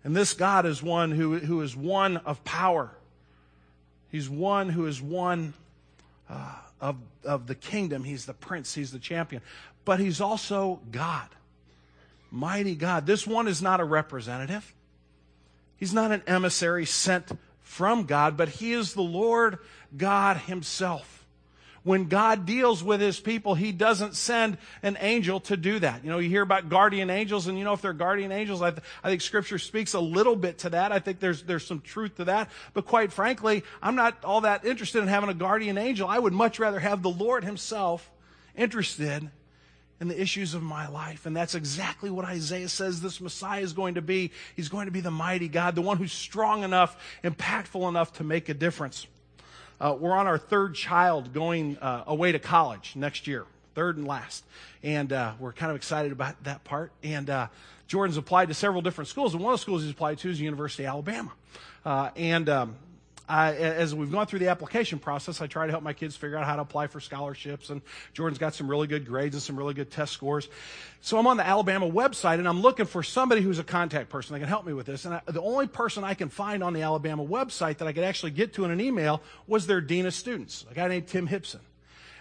And 0.04 0.16
this 0.16 0.32
God 0.32 0.66
is 0.66 0.82
one 0.82 1.10
who, 1.10 1.38
who 1.38 1.60
is 1.60 1.76
one 1.76 2.18
of 2.18 2.42
power. 2.44 2.90
He's 4.10 4.28
one 4.28 4.70
who 4.70 4.86
is 4.86 5.02
one 5.02 5.54
uh, 6.30 6.54
of, 6.80 6.96
of 7.24 7.46
the 7.46 7.54
kingdom. 7.54 8.04
He's 8.04 8.24
the 8.24 8.34
prince. 8.34 8.74
He's 8.74 8.90
the 8.90 8.98
champion 8.98 9.42
but 9.88 10.00
he's 10.00 10.20
also 10.20 10.80
God. 10.92 11.28
Mighty 12.30 12.74
God. 12.74 13.06
This 13.06 13.26
one 13.26 13.48
is 13.48 13.62
not 13.62 13.80
a 13.80 13.84
representative. 13.84 14.74
He's 15.78 15.94
not 15.94 16.12
an 16.12 16.22
emissary 16.26 16.84
sent 16.84 17.30
from 17.62 18.04
God, 18.04 18.36
but 18.36 18.50
he 18.50 18.74
is 18.74 18.92
the 18.92 19.00
Lord 19.00 19.60
God 19.96 20.36
himself. 20.36 21.17
When 21.88 22.04
God 22.04 22.44
deals 22.44 22.84
with 22.84 23.00
his 23.00 23.18
people, 23.18 23.54
he 23.54 23.72
doesn't 23.72 24.14
send 24.14 24.58
an 24.82 24.98
angel 25.00 25.40
to 25.40 25.56
do 25.56 25.78
that. 25.78 26.04
You 26.04 26.10
know, 26.10 26.18
you 26.18 26.28
hear 26.28 26.42
about 26.42 26.68
guardian 26.68 27.08
angels, 27.08 27.46
and 27.46 27.56
you 27.56 27.64
know, 27.64 27.72
if 27.72 27.80
they're 27.80 27.94
guardian 27.94 28.30
angels, 28.30 28.60
I, 28.60 28.72
th- 28.72 28.82
I 29.02 29.08
think 29.08 29.22
scripture 29.22 29.56
speaks 29.58 29.94
a 29.94 30.00
little 30.00 30.36
bit 30.36 30.58
to 30.58 30.68
that. 30.68 30.92
I 30.92 30.98
think 30.98 31.18
there's, 31.18 31.44
there's 31.44 31.66
some 31.66 31.80
truth 31.80 32.16
to 32.16 32.26
that. 32.26 32.50
But 32.74 32.84
quite 32.84 33.10
frankly, 33.10 33.64
I'm 33.80 33.96
not 33.96 34.22
all 34.22 34.42
that 34.42 34.66
interested 34.66 35.00
in 35.00 35.08
having 35.08 35.30
a 35.30 35.34
guardian 35.34 35.78
angel. 35.78 36.06
I 36.06 36.18
would 36.18 36.34
much 36.34 36.58
rather 36.58 36.78
have 36.78 37.00
the 37.00 37.08
Lord 37.08 37.42
himself 37.42 38.10
interested 38.54 39.30
and 39.98 40.10
the 40.10 40.20
issues 40.20 40.52
of 40.52 40.62
my 40.62 40.88
life. 40.88 41.24
And 41.24 41.34
that's 41.34 41.54
exactly 41.54 42.10
what 42.10 42.26
Isaiah 42.26 42.68
says 42.68 43.00
this 43.00 43.18
Messiah 43.18 43.62
is 43.62 43.72
going 43.72 43.94
to 43.94 44.02
be. 44.02 44.32
He's 44.56 44.68
going 44.68 44.88
to 44.88 44.92
be 44.92 45.00
the 45.00 45.10
mighty 45.10 45.48
God, 45.48 45.74
the 45.74 45.80
one 45.80 45.96
who's 45.96 46.12
strong 46.12 46.64
enough, 46.64 47.02
impactful 47.24 47.88
enough 47.88 48.12
to 48.18 48.24
make 48.24 48.50
a 48.50 48.54
difference. 48.54 49.06
Uh, 49.80 49.96
we're 49.98 50.16
on 50.16 50.26
our 50.26 50.38
third 50.38 50.74
child 50.74 51.32
going 51.32 51.78
uh, 51.78 52.04
away 52.06 52.32
to 52.32 52.38
college 52.38 52.94
next 52.96 53.26
year, 53.26 53.44
third 53.74 53.96
and 53.96 54.06
last. 54.06 54.44
And 54.82 55.12
uh, 55.12 55.34
we're 55.38 55.52
kind 55.52 55.70
of 55.70 55.76
excited 55.76 56.10
about 56.10 56.42
that 56.44 56.64
part. 56.64 56.90
And 57.02 57.30
uh, 57.30 57.48
Jordan's 57.86 58.16
applied 58.16 58.48
to 58.48 58.54
several 58.54 58.82
different 58.82 59.08
schools. 59.08 59.34
And 59.34 59.42
one 59.42 59.52
of 59.52 59.60
the 59.60 59.62
schools 59.62 59.82
he's 59.82 59.92
applied 59.92 60.18
to 60.18 60.30
is 60.30 60.38
the 60.38 60.44
University 60.44 60.84
of 60.84 60.90
Alabama. 60.90 61.32
Uh, 61.84 62.10
and 62.16 62.48
um, 62.48 62.76
I, 63.28 63.54
as 63.54 63.94
we've 63.94 64.10
gone 64.10 64.26
through 64.26 64.38
the 64.38 64.48
application 64.48 64.98
process, 64.98 65.42
I 65.42 65.46
try 65.46 65.66
to 65.66 65.72
help 65.72 65.82
my 65.82 65.92
kids 65.92 66.16
figure 66.16 66.38
out 66.38 66.46
how 66.46 66.56
to 66.56 66.62
apply 66.62 66.86
for 66.86 66.98
scholarships. 66.98 67.68
And 67.68 67.82
Jordan's 68.14 68.38
got 68.38 68.54
some 68.54 68.68
really 68.68 68.86
good 68.86 69.06
grades 69.06 69.34
and 69.34 69.42
some 69.42 69.56
really 69.56 69.74
good 69.74 69.90
test 69.90 70.12
scores. 70.12 70.48
So 71.02 71.18
I'm 71.18 71.26
on 71.26 71.36
the 71.36 71.46
Alabama 71.46 71.90
website 71.90 72.38
and 72.38 72.48
I'm 72.48 72.62
looking 72.62 72.86
for 72.86 73.02
somebody 73.02 73.42
who's 73.42 73.58
a 73.58 73.64
contact 73.64 74.08
person 74.08 74.32
that 74.32 74.40
can 74.40 74.48
help 74.48 74.64
me 74.64 74.72
with 74.72 74.86
this. 74.86 75.04
And 75.04 75.14
I, 75.14 75.20
the 75.26 75.42
only 75.42 75.66
person 75.66 76.04
I 76.04 76.14
can 76.14 76.30
find 76.30 76.64
on 76.64 76.72
the 76.72 76.82
Alabama 76.82 77.24
website 77.24 77.78
that 77.78 77.88
I 77.88 77.92
could 77.92 78.04
actually 78.04 78.32
get 78.32 78.54
to 78.54 78.64
in 78.64 78.70
an 78.70 78.80
email 78.80 79.22
was 79.46 79.66
their 79.66 79.80
dean 79.80 80.06
of 80.06 80.14
students, 80.14 80.64
a 80.70 80.74
guy 80.74 80.88
named 80.88 81.06
Tim 81.06 81.28
Hebson. 81.28 81.60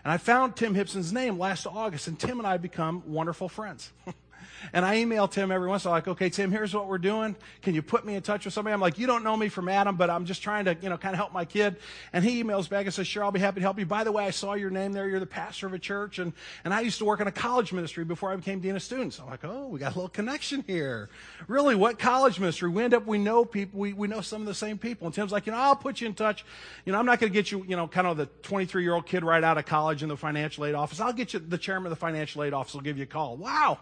And 0.04 0.12
I 0.12 0.18
found 0.18 0.56
Tim 0.56 0.76
Hebson's 0.76 1.12
name 1.12 1.38
last 1.38 1.66
August, 1.68 2.08
and 2.08 2.18
Tim 2.18 2.40
and 2.40 2.48
I 2.48 2.58
become 2.58 3.04
wonderful 3.08 3.50
friends. 3.50 3.92
And 4.74 4.86
I 4.86 4.98
email 4.98 5.28
Tim 5.28 5.52
every 5.52 5.68
once 5.68 5.86
in 5.86 5.90
a 5.90 5.92
while, 5.92 5.98
like, 5.98 6.08
okay, 6.08 6.30
Tim, 6.30 6.52
here's 6.52 6.74
what 6.74 6.88
we're 6.88 6.98
doing. 6.98 7.36
Can 7.62 7.74
you 7.76 7.82
put 7.82 8.06
me 8.06 8.16
in 8.16 8.22
touch 8.22 8.46
with 8.46 8.54
somebody? 8.54 8.74
I'm 8.74 8.82
like, 8.82 8.98
you 8.98 9.08
don't 9.08 9.24
know 9.24 9.38
me 9.38 9.50
from 9.50 9.70
Adam, 9.70 9.96
but 9.96 10.10
I'm 10.10 10.26
just 10.26 10.42
trying 10.42 10.66
to, 10.66 10.78
you 10.82 10.90
know, 10.90 10.98
kind 10.98 11.14
of 11.14 11.18
help 11.18 11.34
my 11.34 11.46
kid. 11.46 11.78
And 12.14 12.24
he 12.24 12.44
emails 12.44 12.70
back 12.70 12.86
and 12.86 12.94
says, 12.94 13.08
sure, 13.08 13.24
I'll 13.24 13.32
be 13.32 13.40
happy 13.40 13.56
to 13.56 13.62
help 13.62 13.80
you. 13.80 13.86
By 13.86 14.04
the 14.04 14.12
way, 14.12 14.26
I 14.26 14.32
saw 14.32 14.54
your 14.54 14.70
name 14.70 14.94
there. 14.94 15.08
You're 15.08 15.20
the 15.20 15.26
pastor 15.26 15.68
of 15.68 15.74
a 15.74 15.80
church. 15.80 16.20
And, 16.20 16.34
and 16.64 16.74
I 16.74 16.82
used 16.82 16.98
to 17.00 17.06
work 17.06 17.20
in 17.20 17.28
a 17.28 17.32
college 17.32 17.74
ministry 17.74 18.04
before 18.04 18.32
I 18.32 18.36
became 18.36 18.60
dean 18.60 18.76
of 18.76 18.84
students. 18.84 19.20
I'm 19.20 19.30
like, 19.30 19.44
oh, 19.44 19.68
we 19.68 19.80
got 19.80 19.94
a 19.94 19.96
little 19.96 20.10
connection 20.10 20.64
here. 20.68 21.10
Really, 21.48 21.76
what 21.76 22.00
college 22.00 22.40
ministry? 22.40 22.70
We 22.70 22.84
end 22.84 22.94
up, 22.94 23.06
we 23.06 23.18
know 23.18 23.46
people, 23.46 23.80
we, 23.80 23.94
we 23.94 24.08
know 24.08 24.22
some 24.22 24.42
of 24.42 24.48
the 24.48 24.54
same 24.56 24.78
people. 24.78 25.08
And 25.08 25.14
Tim's 25.14 25.32
like, 25.32 25.46
you 25.46 25.52
know, 25.52 25.60
I'll 25.60 25.76
put 25.76 26.02
you 26.02 26.08
in 26.08 26.14
touch. 26.14 26.46
You 26.86 26.94
know, 26.94 27.00
I'm 27.00 27.06
not 27.06 27.20
going 27.20 27.32
to 27.32 27.34
get 27.34 27.52
you, 27.52 27.64
you 27.68 27.76
know, 27.76 27.88
kind 27.88 28.08
of 28.08 28.18
the 28.18 28.26
23 28.44 28.84
year 28.84 28.94
old 28.94 29.06
kid 29.06 29.24
right 29.24 29.44
out 29.44 29.58
of 29.58 29.66
college 29.66 30.04
in 30.04 30.10
the 30.10 30.18
financial 30.18 30.66
aid 30.66 30.76
office. 30.76 31.00
I'll 31.00 31.14
get 31.14 31.34
you, 31.34 31.40
the 31.40 31.58
chairman 31.58 31.88
of 31.88 31.90
the 31.92 32.00
financial 32.00 32.44
aid 32.44 32.54
office 32.54 32.74
will 32.74 32.82
give 32.82 32.98
you 32.98 33.04
a 33.04 33.08
call. 33.08 33.38
Wow. 33.38 33.80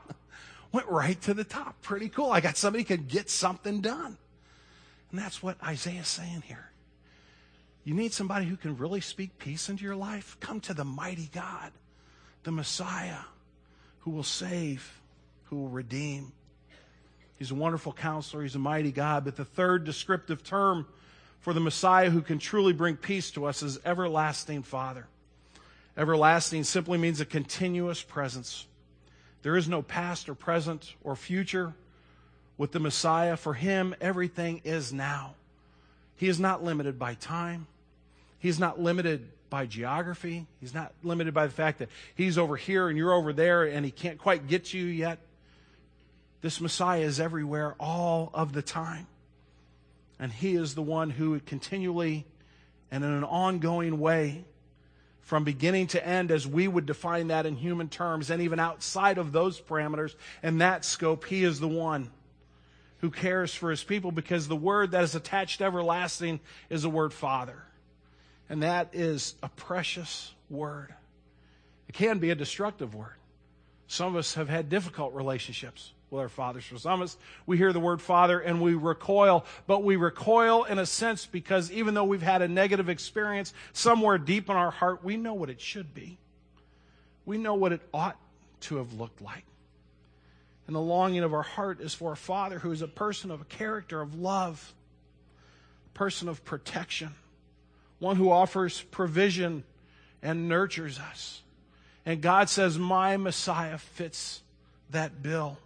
Went 0.76 0.90
right 0.90 1.20
to 1.22 1.34
the 1.34 1.46
top. 1.46 1.82
Pretty 1.82 2.10
cool. 2.10 2.32
I 2.32 2.42
got 2.42 2.58
somebody 2.58 2.84
can 2.84 3.06
get 3.06 3.30
something 3.30 3.80
done. 3.80 4.18
And 5.10 5.20
that's 5.20 5.42
what 5.42 5.56
Isaiah's 5.64 6.10
saying 6.10 6.44
here. 6.46 6.70
You 7.86 7.94
need 7.94 8.12
somebody 8.12 8.46
who 8.46 8.58
can 8.58 8.78
really 8.78 9.00
speak 9.00 9.38
peace 9.38 9.70
into 9.70 9.86
your 9.86 9.96
life? 9.96 10.36
Come 10.42 10.60
to 10.62 10.74
the 10.74 10.84
mighty 10.84 11.30
God, 11.32 11.72
the 12.44 12.52
Messiah, 12.52 13.20
who 14.00 14.12
will 14.12 14.24
save, 14.24 15.00
who 15.46 15.56
will 15.62 15.70
redeem. 15.70 16.34
He's 17.38 17.52
a 17.52 17.56
wonderful 17.56 17.94
counselor. 17.94 18.44
He's 18.44 18.56
a 18.56 18.60
mighty 18.60 18.92
God. 18.92 19.24
But 19.24 19.38
the 19.38 19.46
third 19.46 19.86
descriptive 19.86 20.44
term 20.44 20.86
for 21.40 21.54
the 21.54 21.62
Messiah 21.62 22.10
who 22.10 22.22
can 22.22 22.38
truly 22.38 22.74
bring 22.74 22.98
peace 22.98 23.32
to 23.32 23.46
us 23.46 23.64
is 23.64 23.80
everlasting 23.86 24.64
Father. 24.64 25.08
Everlasting 25.96 26.66
simply 26.66 26.98
means 26.98 27.22
a 27.22 27.26
continuous 27.26 28.04
presence. 28.04 28.66
There 29.45 29.58
is 29.58 29.69
no 29.69 29.84
past 29.84 30.27
or 30.27 30.34
present 30.34 30.95
or 31.03 31.15
future 31.15 31.75
with 32.58 32.71
the 32.71 32.79
Messiah. 32.79 33.38
For 33.38 33.53
him, 33.53 33.93
everything 34.01 34.62
is 34.63 34.91
now. 34.91 35.36
He 36.15 36.27
is 36.27 36.39
not 36.39 36.63
limited 36.63 36.97
by 36.97 37.13
time. 37.13 37.67
He's 38.39 38.60
not 38.60 38.81
limited 38.81 39.29
by 39.51 39.67
geography. 39.67 40.47
He's 40.60 40.73
not 40.73 40.93
limited 41.03 41.36
by 41.36 41.45
the 41.45 41.53
fact 41.53 41.77
that 41.77 41.89
he's 42.15 42.39
over 42.39 42.55
here 42.58 42.89
and 42.89 42.97
you're 42.97 43.13
over 43.13 43.34
there 43.34 43.65
and 43.65 43.86
he 43.86 43.91
can't 43.91 44.17
quite 44.17 44.47
get 44.47 44.73
you 44.73 44.84
yet. 44.84 45.19
This 46.41 46.60
Messiah 46.60 47.01
is 47.01 47.19
everywhere 47.19 47.75
all 47.79 48.31
of 48.34 48.51
the 48.51 48.63
time. 48.63 49.05
And 50.17 50.31
he 50.31 50.55
is 50.55 50.73
the 50.73 50.81
one 50.81 51.12
who 51.12 51.39
continually 51.39 52.25
and 52.89 53.03
in 53.03 53.12
an 53.12 53.23
ongoing 53.23 53.99
way 53.99 54.45
from 55.26 55.44
beginning 55.44 55.88
to 55.88 56.08
end 56.08 56.32
as 56.32 56.48
we 56.48 56.68
would 56.68 56.86
define 56.86 57.28
that 57.28 57.48
in 57.48 57.56
human 57.56 57.90
terms, 57.90 58.30
and 58.30 58.44
even 58.44 58.60
outside 58.60 59.18
of 59.18 59.32
those 59.32 59.60
parameters 59.60 60.14
and 60.44 60.62
that 60.62 60.86
scope, 60.86 61.26
He 61.26 61.44
is 61.44 61.60
the 61.60 61.68
one 61.68 62.12
who 63.00 63.10
cares 63.10 63.54
for 63.54 63.72
His 63.72 63.84
people 63.84 64.12
because 64.12 64.48
the 64.48 64.56
word 64.56 64.92
that 64.92 65.04
is 65.04 65.16
attached 65.16 65.62
everlasting 65.62 66.40
is 66.70 66.84
the 66.84 66.92
word 66.92 67.12
Father. 67.12 67.64
And 68.50 68.62
that 68.62 68.90
is 68.94 69.34
a 69.42 69.50
precious 69.50 70.32
word. 70.48 70.94
It 71.90 71.96
can 71.96 72.20
be 72.20 72.30
a 72.30 72.36
destructive 72.36 72.94
word. 72.94 73.16
Some 73.88 74.10
of 74.10 74.16
us 74.18 74.36
have 74.36 74.48
had 74.48 74.70
difficult 74.70 75.16
relationships 75.16 75.92
with 76.15 76.23
our 76.23 76.30
fathers. 76.30 76.65
For 76.65 76.78
some 76.78 77.01
of 77.01 77.06
us, 77.06 77.17
we 77.45 77.58
hear 77.58 77.73
the 77.73 77.80
word 77.80 78.01
father 78.01 78.39
and 78.39 78.62
we 78.62 78.73
recoil, 78.73 79.45
but 79.67 79.84
we 79.84 79.95
recoil 79.95 80.63
in 80.63 80.80
a 80.80 80.86
sense 80.86 81.25
because 81.25 81.71
even 81.71 81.93
though 81.93 82.04
we've 82.04 82.21
had 82.21 82.41
a 82.41 82.47
negative 82.47 82.89
experience 82.89 83.54
somewhere 83.73 84.17
deep 84.17 84.49
in 84.49 84.56
our 84.56 84.71
heart, 84.71 85.04
we 85.04 85.17
know 85.17 85.34
what 85.34 85.49
it 85.49 85.62
should 85.62 85.93
be. 85.93 86.17
We 87.25 87.38
know 87.38 87.56
what 87.56 87.71
it 87.71 87.82
ought 87.93 88.17
to 88.62 88.78
have 88.78 88.93
looked 88.93 89.21
like. 89.21 89.45
And 90.67 90.75
the 90.75 90.82
longing 90.82 91.23
of 91.23 91.34
our 91.34 91.43
heart 91.43 91.80
is 91.82 91.93
for 91.93 92.13
a 92.13 92.17
father 92.17 92.60
who 92.60 92.71
is 92.71 92.82
a 92.82 92.88
person 92.88 93.30
of 93.30 93.41
a 93.41 93.45
character 93.45 94.01
of 94.01 94.19
love, 94.19 94.73
a 95.93 95.97
person 95.97 96.28
of 96.28 96.43
protection, 96.43 97.12
one 97.99 98.15
who 98.15 98.32
offers 98.32 98.82
provision 98.82 99.63
and 100.23 100.49
nurtures 100.49 100.97
us 100.97 101.43
And 102.06 102.21
God 102.21 102.49
says, 102.49 102.78
My 102.78 103.17
Messiah 103.17 103.78
fits 103.78 104.41
that 104.91 105.21
bill. 105.23 105.58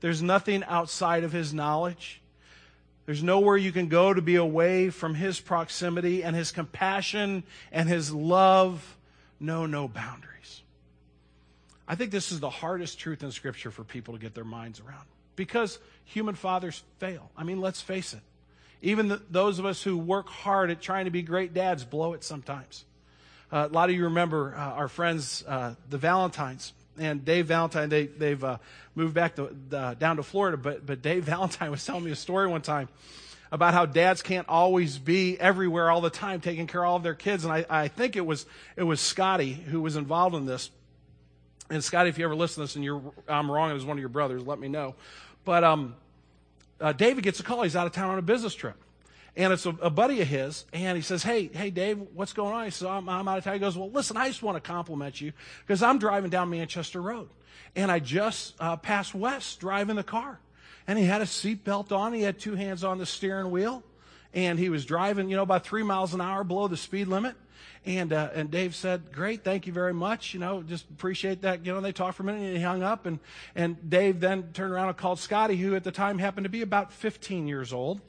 There's 0.00 0.22
nothing 0.22 0.64
outside 0.64 1.24
of 1.24 1.32
his 1.32 1.52
knowledge. 1.52 2.20
There's 3.06 3.22
nowhere 3.22 3.56
you 3.56 3.72
can 3.72 3.88
go 3.88 4.14
to 4.14 4.22
be 4.22 4.36
away 4.36 4.90
from 4.90 5.14
his 5.14 5.40
proximity 5.40 6.22
and 6.22 6.36
his 6.36 6.52
compassion 6.52 7.42
and 7.72 7.88
his 7.88 8.12
love 8.12 8.96
know 9.40 9.66
no 9.66 9.88
boundaries. 9.88 10.62
I 11.88 11.96
think 11.96 12.12
this 12.12 12.30
is 12.30 12.40
the 12.40 12.50
hardest 12.50 13.00
truth 13.00 13.22
in 13.22 13.32
Scripture 13.32 13.70
for 13.70 13.82
people 13.82 14.14
to 14.14 14.20
get 14.20 14.34
their 14.34 14.44
minds 14.44 14.80
around 14.80 15.06
because 15.34 15.78
human 16.04 16.34
fathers 16.34 16.82
fail. 16.98 17.30
I 17.36 17.42
mean, 17.42 17.60
let's 17.60 17.80
face 17.80 18.12
it. 18.12 18.20
Even 18.82 19.08
the, 19.08 19.20
those 19.30 19.58
of 19.58 19.66
us 19.66 19.82
who 19.82 19.98
work 19.98 20.28
hard 20.28 20.70
at 20.70 20.80
trying 20.80 21.06
to 21.06 21.10
be 21.10 21.22
great 21.22 21.52
dads 21.52 21.84
blow 21.84 22.12
it 22.12 22.22
sometimes. 22.22 22.84
Uh, 23.52 23.66
a 23.68 23.74
lot 23.74 23.90
of 23.90 23.96
you 23.96 24.04
remember 24.04 24.54
uh, 24.56 24.60
our 24.60 24.88
friends, 24.88 25.44
uh, 25.48 25.74
the 25.88 25.98
Valentines, 25.98 26.72
and 26.98 27.24
Dave 27.24 27.46
Valentine. 27.46 27.88
They, 27.88 28.06
they've 28.06 28.42
uh, 28.42 28.58
moved 28.94 29.14
back 29.14 29.36
to, 29.36 29.54
uh, 29.72 29.94
down 29.94 30.16
to 30.16 30.22
Florida, 30.22 30.56
but, 30.56 30.84
but 30.84 31.02
Dave 31.02 31.24
Valentine 31.34 31.70
was 31.70 31.84
telling 31.84 32.04
me 32.04 32.10
a 32.10 32.16
story 32.16 32.46
one 32.46 32.62
time 32.62 32.88
about 33.52 33.74
how 33.74 33.84
dads 33.84 34.22
can't 34.22 34.48
always 34.48 34.98
be 34.98 35.38
everywhere 35.38 35.90
all 35.90 36.00
the 36.00 36.10
time 36.10 36.40
taking 36.40 36.66
care 36.66 36.84
of 36.84 36.90
all 36.90 36.96
of 36.96 37.02
their 37.02 37.14
kids. 37.14 37.44
And 37.44 37.52
I, 37.52 37.64
I 37.68 37.88
think 37.88 38.16
it 38.16 38.24
was, 38.24 38.46
it 38.76 38.84
was 38.84 39.00
Scotty 39.00 39.52
who 39.52 39.80
was 39.80 39.96
involved 39.96 40.36
in 40.36 40.46
this. 40.46 40.70
And 41.68 41.82
Scotty, 41.82 42.08
if 42.08 42.18
you 42.18 42.24
ever 42.24 42.36
listen 42.36 42.56
to 42.56 42.60
this 42.62 42.76
and 42.76 42.84
you're, 42.84 43.02
I'm 43.28 43.50
wrong, 43.50 43.70
it 43.70 43.74
was 43.74 43.84
one 43.84 43.96
of 43.96 44.00
your 44.00 44.08
brothers, 44.08 44.46
let 44.46 44.58
me 44.58 44.68
know. 44.68 44.94
But 45.44 45.64
um, 45.64 45.96
uh, 46.80 46.92
David 46.92 47.24
gets 47.24 47.40
a 47.40 47.42
call. 47.42 47.62
He's 47.62 47.76
out 47.76 47.86
of 47.86 47.92
town 47.92 48.10
on 48.10 48.18
a 48.18 48.22
business 48.22 48.54
trip. 48.54 48.76
And 49.36 49.52
it's 49.52 49.64
a, 49.64 49.70
a, 49.80 49.90
buddy 49.90 50.20
of 50.20 50.28
his, 50.28 50.64
and 50.72 50.96
he 50.96 51.02
says, 51.02 51.22
Hey, 51.22 51.50
hey, 51.52 51.70
Dave, 51.70 52.00
what's 52.14 52.32
going 52.32 52.52
on? 52.52 52.64
He 52.64 52.70
says, 52.70 52.86
I'm, 52.86 53.08
I'm 53.08 53.28
out 53.28 53.38
of 53.38 53.44
town. 53.44 53.54
He 53.54 53.60
goes, 53.60 53.76
Well, 53.76 53.90
listen, 53.90 54.16
I 54.16 54.28
just 54.28 54.42
want 54.42 54.56
to 54.56 54.60
compliment 54.60 55.20
you 55.20 55.32
because 55.66 55.82
I'm 55.82 55.98
driving 55.98 56.30
down 56.30 56.50
Manchester 56.50 57.00
Road. 57.00 57.28
And 57.76 57.90
I 57.90 58.00
just 58.00 58.54
uh, 58.58 58.76
passed 58.76 59.14
West 59.14 59.60
driving 59.60 59.96
the 59.96 60.02
car. 60.02 60.40
And 60.86 60.98
he 60.98 61.04
had 61.04 61.20
a 61.20 61.24
seatbelt 61.24 61.92
on. 61.92 62.12
He 62.12 62.22
had 62.22 62.38
two 62.38 62.56
hands 62.56 62.82
on 62.82 62.98
the 62.98 63.06
steering 63.06 63.50
wheel. 63.50 63.84
And 64.34 64.58
he 64.58 64.68
was 64.68 64.84
driving, 64.84 65.28
you 65.28 65.36
know, 65.36 65.42
about 65.42 65.64
three 65.64 65.82
miles 65.82 66.14
an 66.14 66.20
hour 66.20 66.42
below 66.44 66.68
the 66.68 66.76
speed 66.76 67.08
limit. 67.08 67.36
And, 67.86 68.12
uh, 68.12 68.30
and 68.34 68.50
Dave 68.50 68.74
said, 68.74 69.12
great, 69.12 69.42
thank 69.42 69.66
you 69.66 69.72
very 69.72 69.94
much. 69.94 70.34
You 70.34 70.40
know, 70.40 70.62
just 70.62 70.88
appreciate 70.90 71.42
that. 71.42 71.64
You 71.64 71.72
know, 71.72 71.80
they 71.80 71.92
talked 71.92 72.16
for 72.16 72.24
a 72.24 72.26
minute 72.26 72.42
and 72.42 72.56
he 72.56 72.62
hung 72.62 72.82
up. 72.82 73.06
And, 73.06 73.18
and 73.54 73.88
Dave 73.88 74.20
then 74.20 74.52
turned 74.52 74.72
around 74.72 74.88
and 74.88 74.96
called 74.96 75.18
Scotty, 75.18 75.56
who 75.56 75.74
at 75.74 75.84
the 75.84 75.92
time 75.92 76.18
happened 76.18 76.44
to 76.44 76.50
be 76.50 76.62
about 76.62 76.92
15 76.92 77.48
years 77.48 77.72
old. 77.72 78.00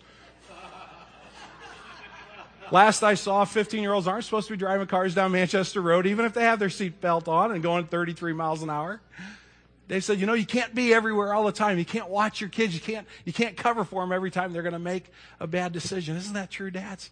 Last 2.71 3.03
I 3.03 3.15
saw, 3.15 3.43
15 3.45 3.81
year 3.81 3.93
olds 3.93 4.07
aren't 4.07 4.23
supposed 4.23 4.47
to 4.47 4.53
be 4.53 4.57
driving 4.57 4.87
cars 4.87 5.13
down 5.13 5.31
Manchester 5.33 5.81
Road, 5.81 6.07
even 6.07 6.25
if 6.25 6.33
they 6.33 6.43
have 6.43 6.59
their 6.59 6.69
seatbelt 6.69 7.27
on 7.27 7.51
and 7.51 7.61
going 7.61 7.85
33 7.85 8.33
miles 8.33 8.63
an 8.63 8.69
hour. 8.69 9.01
They 9.87 9.99
said, 9.99 10.19
you 10.19 10.25
know, 10.25 10.33
you 10.33 10.45
can't 10.45 10.73
be 10.73 10.93
everywhere 10.93 11.33
all 11.33 11.43
the 11.43 11.51
time. 11.51 11.77
You 11.77 11.83
can't 11.83 12.09
watch 12.09 12.39
your 12.39 12.49
kids. 12.49 12.73
You 12.73 12.79
can't, 12.79 13.05
you 13.25 13.33
can't 13.33 13.57
cover 13.57 13.83
for 13.83 14.01
them 14.01 14.13
every 14.13 14.31
time 14.31 14.53
they're 14.53 14.61
going 14.61 14.71
to 14.71 14.79
make 14.79 15.11
a 15.41 15.47
bad 15.47 15.73
decision. 15.73 16.15
Isn't 16.15 16.33
that 16.33 16.49
true, 16.49 16.71
dads? 16.71 17.09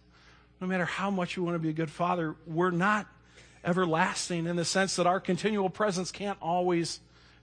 no 0.60 0.66
matter 0.66 0.84
how 0.84 1.10
much 1.10 1.36
we 1.36 1.42
want 1.42 1.54
to 1.54 1.58
be 1.58 1.70
a 1.70 1.74
good 1.74 1.90
father, 1.90 2.36
we're 2.46 2.70
not 2.70 3.06
everlasting 3.64 4.46
in 4.46 4.56
the 4.56 4.64
sense 4.64 4.96
that 4.96 5.06
our 5.06 5.20
continual 5.20 5.70
presence 5.70 6.12
can't 6.12 6.38
always 6.40 7.00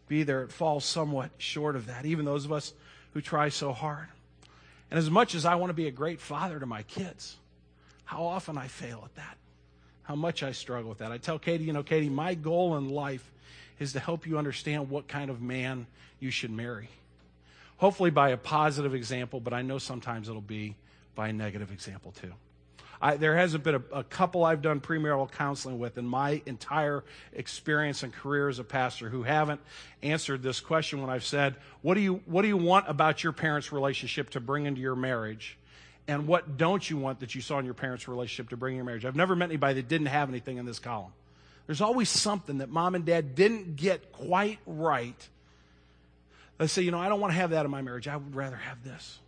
be 0.08 0.24
there. 0.24 0.44
It 0.44 0.52
falls 0.52 0.86
somewhat 0.86 1.32
short 1.38 1.76
of 1.76 1.88
that, 1.88 2.06
even 2.06 2.26
those 2.26 2.46
of 2.46 2.52
us 2.52 2.74
who 3.14 3.22
try 3.22 3.50
so 3.50 3.74
hard. 3.74 4.08
And 4.92 4.98
as 4.98 5.10
much 5.10 5.36
as 5.36 5.46
I 5.46 5.56
want 5.56 5.72
to 5.72 5.76
be 5.76 5.88
a 5.88 5.92
great 5.92 6.22
father 6.22 6.60
to 6.60 6.66
my 6.66 6.84
kids, 6.84 7.38
how 8.08 8.24
often 8.24 8.58
I 8.58 8.68
fail 8.68 9.02
at 9.04 9.14
that, 9.16 9.38
how 10.04 10.16
much 10.16 10.42
I 10.42 10.54
struggle 10.54 10.88
with 10.90 11.00
that. 11.00 11.12
I 11.12 11.18
tell 11.18 11.38
Katie, 11.38 11.66
you 11.66 11.74
know, 11.74 11.84
Katie, 11.84 12.08
my 12.10 12.36
goal 12.36 12.78
in 12.78 12.90
life 12.90 13.30
is 13.80 13.92
to 13.94 14.00
help 14.00 14.26
you 14.26 14.38
understand 14.38 14.90
what 14.90 15.10
kind 15.10 15.30
of 15.30 15.42
man 15.42 15.86
you 16.22 16.32
should 16.32 16.50
marry. 16.50 16.88
Hopefully 17.76 18.10
by 18.10 18.30
a 18.30 18.38
positive 18.38 18.96
example, 18.96 19.42
but 19.42 19.54
I 19.54 19.62
know 19.62 19.78
sometimes 19.78 20.30
it'll 20.30 20.40
be 20.40 20.76
by 21.16 21.28
a 21.28 21.34
negative 21.34 21.70
example 21.70 22.14
too. 22.14 22.32
I, 23.02 23.18
there 23.18 23.36
hasn't 23.36 23.66
been 23.66 23.76
a, 23.76 23.84
a, 23.92 24.04
couple 24.06 24.46
I've 24.46 24.62
done 24.62 24.80
premarital 24.80 25.30
counseling 25.34 25.78
with 25.78 25.98
in 25.98 26.08
my 26.08 26.42
entire 26.46 27.04
experience 27.34 28.04
and 28.04 28.14
career 28.14 28.48
as 28.48 28.58
a 28.58 28.64
pastor 28.64 29.10
who 29.10 29.24
haven't 29.24 29.60
answered 30.02 30.42
this 30.42 30.62
question 30.62 31.02
when 31.02 31.10
I've 31.10 31.26
said, 31.26 31.58
what 31.82 31.96
do 31.96 32.00
you, 32.00 32.22
what 32.26 32.42
do 32.42 32.48
you 32.48 32.58
want 32.58 32.86
about 32.88 33.22
your 33.22 33.34
parents' 33.34 33.74
relationship 33.74 34.30
to 34.32 34.40
bring 34.40 34.66
into 34.66 34.80
your 34.80 34.96
marriage? 34.96 35.58
And 36.08 36.26
what 36.26 36.58
don't 36.58 36.88
you 36.90 36.98
want 36.98 37.20
that 37.20 37.36
you 37.36 37.42
saw 37.42 37.60
in 37.60 37.66
your 37.66 37.74
parents' 37.74 38.08
relationship 38.08 38.50
to 38.52 38.58
bring 38.58 38.76
your 38.76 38.86
marriage? 38.86 39.04
I've 39.04 39.16
never 39.16 39.36
met 39.36 39.50
anybody 39.50 39.76
that 39.76 39.88
didn't 39.88 40.08
have 40.08 40.30
anything 40.30 40.58
in 40.58 40.66
this 40.66 40.80
column. 40.80 41.12
There's 41.66 41.82
always 41.82 42.08
something 42.08 42.60
that 42.60 42.70
mom 42.70 42.96
and 42.96 43.04
dad 43.04 43.36
didn't 43.36 43.76
get 43.76 44.14
quite 44.14 44.60
right. 44.66 45.28
They 46.58 46.68
say, 46.68 46.82
you 46.82 46.92
know, 46.92 47.00
I 47.00 47.10
don't 47.10 47.20
want 47.20 47.34
to 47.34 47.38
have 47.38 47.50
that 47.50 47.66
in 47.66 47.72
my 47.72 47.82
marriage. 47.82 48.08
I 48.08 48.16
would 48.16 48.36
rather 48.36 48.56
have 48.56 48.84
this. 48.84 49.20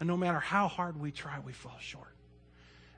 And 0.00 0.06
no 0.06 0.16
matter 0.16 0.38
how 0.38 0.68
hard 0.68 1.00
we 1.00 1.10
try, 1.10 1.40
we 1.40 1.52
fall 1.52 1.76
short. 1.80 2.12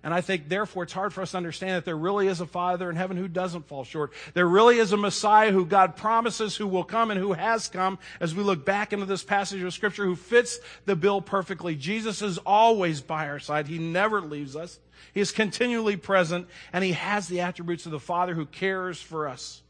And 0.02 0.14
I 0.14 0.22
think, 0.22 0.48
therefore, 0.48 0.84
it's 0.84 0.94
hard 0.94 1.12
for 1.12 1.20
us 1.20 1.32
to 1.32 1.36
understand 1.36 1.72
that 1.72 1.84
there 1.84 1.96
really 1.96 2.26
is 2.26 2.40
a 2.40 2.46
Father 2.46 2.88
in 2.88 2.96
heaven 2.96 3.18
who 3.18 3.28
doesn't 3.28 3.68
fall 3.68 3.84
short. 3.84 4.12
There 4.32 4.48
really 4.48 4.78
is 4.78 4.92
a 4.92 4.96
Messiah 4.96 5.52
who 5.52 5.66
God 5.66 5.94
promises 5.94 6.56
who 6.56 6.66
will 6.66 6.84
come 6.84 7.10
and 7.10 7.20
who 7.20 7.34
has 7.34 7.68
come 7.68 7.98
as 8.18 8.34
we 8.34 8.42
look 8.42 8.64
back 8.64 8.94
into 8.94 9.04
this 9.04 9.22
passage 9.22 9.60
of 9.62 9.74
Scripture 9.74 10.06
who 10.06 10.16
fits 10.16 10.58
the 10.86 10.96
bill 10.96 11.20
perfectly. 11.20 11.76
Jesus 11.76 12.22
is 12.22 12.38
always 12.38 13.02
by 13.02 13.28
our 13.28 13.38
side. 13.38 13.66
He 13.66 13.78
never 13.78 14.22
leaves 14.22 14.56
us. 14.56 14.78
He 15.12 15.20
is 15.20 15.32
continually 15.32 15.96
present 15.96 16.48
and 16.72 16.82
he 16.82 16.92
has 16.92 17.28
the 17.28 17.40
attributes 17.40 17.84
of 17.84 17.92
the 17.92 18.00
Father 18.00 18.34
who 18.34 18.46
cares 18.46 19.02
for 19.02 19.28
us 19.28 19.60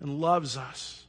and 0.00 0.20
loves 0.20 0.58
us. 0.58 1.06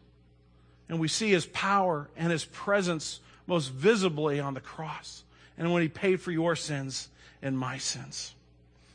And 0.88 1.00
we 1.00 1.10
see 1.10 1.30
his 1.30 1.45
power 1.45 2.10
and 2.15 2.32
his 2.32 2.45
presence 2.45 3.19
most 3.48 3.67
visibly 3.67 4.39
on 4.39 4.54
the 4.54 4.62
cross. 4.62 5.24
And 5.58 5.74
when 5.74 5.82
he 5.82 5.89
paid 5.89 6.22
for 6.22 6.32
your 6.32 6.56
sins, 6.56 7.10
and 7.41 7.58
my 7.58 7.78
sins. 7.78 8.36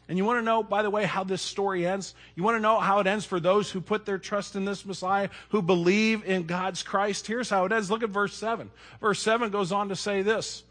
And 0.08 0.18
you 0.18 0.24
want 0.24 0.38
to 0.38 0.44
know, 0.44 0.62
by 0.62 0.82
the 0.82 0.90
way, 0.90 1.04
how 1.04 1.24
this 1.24 1.40
story 1.40 1.86
ends? 1.86 2.14
You 2.34 2.42
want 2.42 2.56
to 2.56 2.60
know 2.60 2.78
how 2.78 2.98
it 3.00 3.06
ends 3.06 3.24
for 3.24 3.40
those 3.40 3.70
who 3.70 3.80
put 3.80 4.04
their 4.04 4.18
trust 4.18 4.54
in 4.54 4.66
this 4.66 4.84
Messiah, 4.84 5.30
who 5.48 5.62
believe 5.62 6.24
in 6.26 6.44
God's 6.44 6.82
Christ? 6.82 7.26
Here's 7.26 7.48
how 7.48 7.64
it 7.64 7.72
ends. 7.72 7.90
Look 7.90 8.02
at 8.02 8.10
verse 8.10 8.34
7. 8.34 8.70
Verse 9.00 9.20
7 9.22 9.50
goes 9.50 9.72
on 9.72 9.88
to 9.88 9.96
say 9.96 10.20
this. 10.20 10.62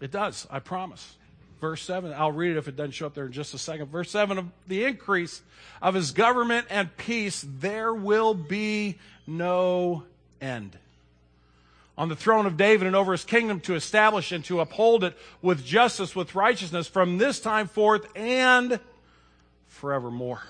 It 0.00 0.10
does, 0.10 0.46
I 0.50 0.58
promise. 0.58 1.16
Verse 1.62 1.80
7, 1.82 2.12
I'll 2.12 2.32
read 2.32 2.52
it 2.52 2.58
if 2.58 2.68
it 2.68 2.76
doesn't 2.76 2.92
show 2.92 3.06
up 3.06 3.14
there 3.14 3.24
in 3.24 3.32
just 3.32 3.54
a 3.54 3.58
second. 3.58 3.86
Verse 3.86 4.10
7 4.10 4.36
of 4.36 4.46
the 4.66 4.84
increase 4.84 5.40
of 5.80 5.94
his 5.94 6.10
government 6.10 6.66
and 6.68 6.94
peace, 6.98 7.42
there 7.58 7.94
will 7.94 8.34
be 8.34 8.98
no 9.26 10.02
end 10.42 10.76
on 11.96 12.08
the 12.08 12.16
throne 12.16 12.46
of 12.46 12.56
David 12.56 12.86
and 12.86 12.96
over 12.96 13.12
his 13.12 13.24
kingdom 13.24 13.60
to 13.60 13.74
establish 13.74 14.32
and 14.32 14.44
to 14.46 14.60
uphold 14.60 15.04
it 15.04 15.16
with 15.42 15.64
justice, 15.64 16.16
with 16.16 16.34
righteousness 16.34 16.88
from 16.88 17.18
this 17.18 17.40
time 17.40 17.68
forth 17.68 18.06
and 18.16 18.80
forevermore. 19.68 20.42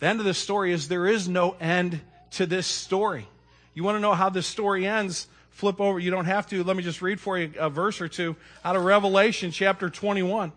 The 0.00 0.06
end 0.06 0.20
of 0.20 0.26
this 0.26 0.38
story 0.38 0.72
is 0.72 0.88
there 0.88 1.06
is 1.06 1.28
no 1.28 1.52
end 1.60 2.00
to 2.32 2.46
this 2.46 2.66
story. 2.66 3.28
You 3.74 3.84
want 3.84 3.96
to 3.96 4.00
know 4.00 4.14
how 4.14 4.28
this 4.28 4.46
story 4.46 4.86
ends? 4.86 5.28
Flip 5.50 5.80
over. 5.80 5.98
You 5.98 6.10
don't 6.10 6.24
have 6.24 6.46
to. 6.48 6.64
Let 6.64 6.76
me 6.76 6.82
just 6.82 7.02
read 7.02 7.20
for 7.20 7.38
you 7.38 7.52
a 7.58 7.70
verse 7.70 8.00
or 8.00 8.08
two 8.08 8.36
out 8.64 8.76
of 8.76 8.84
Revelation 8.84 9.50
chapter 9.50 9.88
21, 9.88 10.52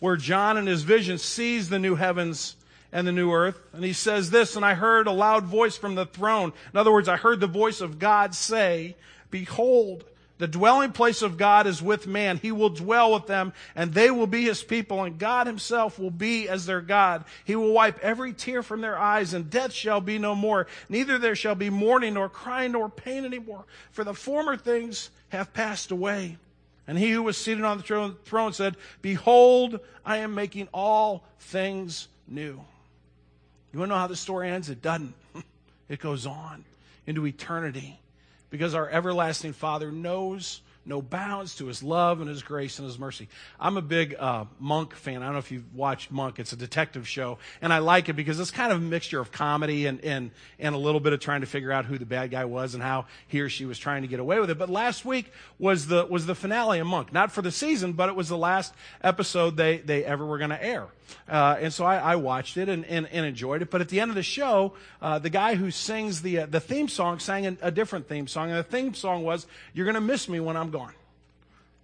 where 0.00 0.16
John 0.16 0.56
in 0.56 0.66
his 0.66 0.82
vision 0.82 1.18
sees 1.18 1.68
the 1.68 1.78
new 1.78 1.94
heavens 1.94 2.56
and 2.94 3.06
the 3.06 3.12
new 3.12 3.32
earth. 3.32 3.58
And 3.74 3.84
he 3.84 3.92
says 3.92 4.30
this, 4.30 4.56
and 4.56 4.64
I 4.64 4.74
heard 4.74 5.08
a 5.08 5.12
loud 5.12 5.44
voice 5.44 5.76
from 5.76 5.96
the 5.96 6.06
throne. 6.06 6.52
In 6.72 6.78
other 6.78 6.92
words, 6.92 7.08
I 7.08 7.16
heard 7.16 7.40
the 7.40 7.46
voice 7.48 7.82
of 7.82 7.98
God 7.98 8.34
say, 8.34 8.96
Behold, 9.30 10.04
the 10.38 10.46
dwelling 10.46 10.92
place 10.92 11.20
of 11.20 11.36
God 11.36 11.66
is 11.66 11.82
with 11.82 12.06
man. 12.06 12.38
He 12.38 12.52
will 12.52 12.70
dwell 12.70 13.12
with 13.12 13.26
them, 13.26 13.52
and 13.74 13.92
they 13.92 14.10
will 14.10 14.28
be 14.28 14.44
his 14.44 14.62
people, 14.62 15.02
and 15.02 15.18
God 15.18 15.48
himself 15.48 15.98
will 15.98 16.10
be 16.10 16.48
as 16.48 16.66
their 16.66 16.80
God. 16.80 17.24
He 17.44 17.56
will 17.56 17.72
wipe 17.72 17.98
every 17.98 18.32
tear 18.32 18.62
from 18.62 18.80
their 18.80 18.98
eyes, 18.98 19.34
and 19.34 19.50
death 19.50 19.72
shall 19.72 20.00
be 20.00 20.18
no 20.18 20.36
more. 20.36 20.68
Neither 20.88 21.18
there 21.18 21.36
shall 21.36 21.56
be 21.56 21.70
mourning, 21.70 22.14
nor 22.14 22.28
crying, 22.28 22.72
nor 22.72 22.88
pain 22.88 23.24
anymore, 23.24 23.64
for 23.90 24.04
the 24.04 24.14
former 24.14 24.56
things 24.56 25.10
have 25.30 25.52
passed 25.52 25.90
away. 25.90 26.38
And 26.86 26.98
he 26.98 27.10
who 27.10 27.22
was 27.22 27.36
seated 27.36 27.64
on 27.64 27.78
the 27.78 28.14
throne 28.24 28.52
said, 28.52 28.76
Behold, 29.02 29.80
I 30.04 30.18
am 30.18 30.34
making 30.34 30.68
all 30.72 31.24
things 31.38 32.08
new. 32.28 32.60
You 33.74 33.80
want 33.80 33.90
to 33.90 33.94
know 33.96 34.00
how 34.00 34.06
the 34.06 34.14
story 34.14 34.50
ends? 34.50 34.70
It 34.70 34.80
doesn't. 34.80 35.14
It 35.88 35.98
goes 35.98 36.26
on 36.26 36.64
into 37.08 37.26
eternity 37.26 37.98
because 38.48 38.72
our 38.72 38.88
everlasting 38.88 39.52
Father 39.52 39.90
knows 39.90 40.60
no 40.86 41.00
bounds 41.00 41.54
to 41.56 41.66
his 41.66 41.82
love 41.82 42.20
and 42.20 42.28
his 42.28 42.42
grace 42.42 42.78
and 42.78 42.86
his 42.86 42.98
mercy. 42.98 43.28
I'm 43.58 43.76
a 43.76 43.82
big 43.82 44.14
uh, 44.18 44.44
Monk 44.58 44.94
fan. 44.94 45.22
I 45.22 45.26
don't 45.26 45.34
know 45.34 45.38
if 45.38 45.50
you've 45.50 45.74
watched 45.74 46.10
Monk. 46.10 46.38
It's 46.38 46.52
a 46.52 46.56
detective 46.56 47.08
show, 47.08 47.38
and 47.62 47.72
I 47.72 47.78
like 47.78 48.08
it 48.08 48.14
because 48.14 48.38
it's 48.38 48.50
kind 48.50 48.72
of 48.72 48.78
a 48.78 48.84
mixture 48.84 49.20
of 49.20 49.32
comedy 49.32 49.86
and, 49.86 50.02
and, 50.04 50.30
and 50.58 50.74
a 50.74 50.78
little 50.78 51.00
bit 51.00 51.12
of 51.12 51.20
trying 51.20 51.40
to 51.40 51.46
figure 51.46 51.72
out 51.72 51.84
who 51.84 51.98
the 51.98 52.06
bad 52.06 52.30
guy 52.30 52.44
was 52.44 52.74
and 52.74 52.82
how 52.82 53.06
he 53.26 53.40
or 53.40 53.48
she 53.48 53.64
was 53.64 53.78
trying 53.78 54.02
to 54.02 54.08
get 54.08 54.20
away 54.20 54.38
with 54.40 54.50
it. 54.50 54.58
But 54.58 54.70
last 54.70 55.04
week 55.04 55.32
was 55.58 55.86
the, 55.86 56.06
was 56.06 56.26
the 56.26 56.34
finale 56.34 56.78
of 56.78 56.86
Monk. 56.86 57.12
Not 57.12 57.32
for 57.32 57.42
the 57.42 57.52
season, 57.52 57.92
but 57.92 58.08
it 58.08 58.14
was 58.14 58.28
the 58.28 58.38
last 58.38 58.74
episode 59.02 59.56
they, 59.56 59.78
they 59.78 60.04
ever 60.04 60.24
were 60.24 60.38
going 60.38 60.50
to 60.50 60.62
air. 60.62 60.88
Uh, 61.28 61.56
and 61.60 61.72
so 61.72 61.84
I, 61.84 61.96
I 61.96 62.16
watched 62.16 62.56
it 62.56 62.68
and, 62.68 62.84
and, 62.84 63.06
and, 63.10 63.24
enjoyed 63.24 63.62
it. 63.62 63.70
But 63.70 63.80
at 63.80 63.88
the 63.88 64.00
end 64.00 64.10
of 64.10 64.14
the 64.14 64.22
show, 64.22 64.74
uh, 65.00 65.18
the 65.18 65.30
guy 65.30 65.54
who 65.54 65.70
sings 65.70 66.22
the, 66.22 66.40
uh, 66.40 66.46
the 66.46 66.60
theme 66.60 66.88
song 66.88 67.18
sang 67.18 67.46
a, 67.46 67.56
a 67.62 67.70
different 67.70 68.08
theme 68.08 68.26
song. 68.26 68.50
And 68.50 68.58
the 68.58 68.62
theme 68.62 68.94
song 68.94 69.22
was, 69.24 69.46
You're 69.72 69.86
going 69.86 69.94
to 69.94 70.00
miss 70.00 70.28
me 70.28 70.40
when 70.40 70.56
I'm 70.56 70.70
gone. 70.74 70.92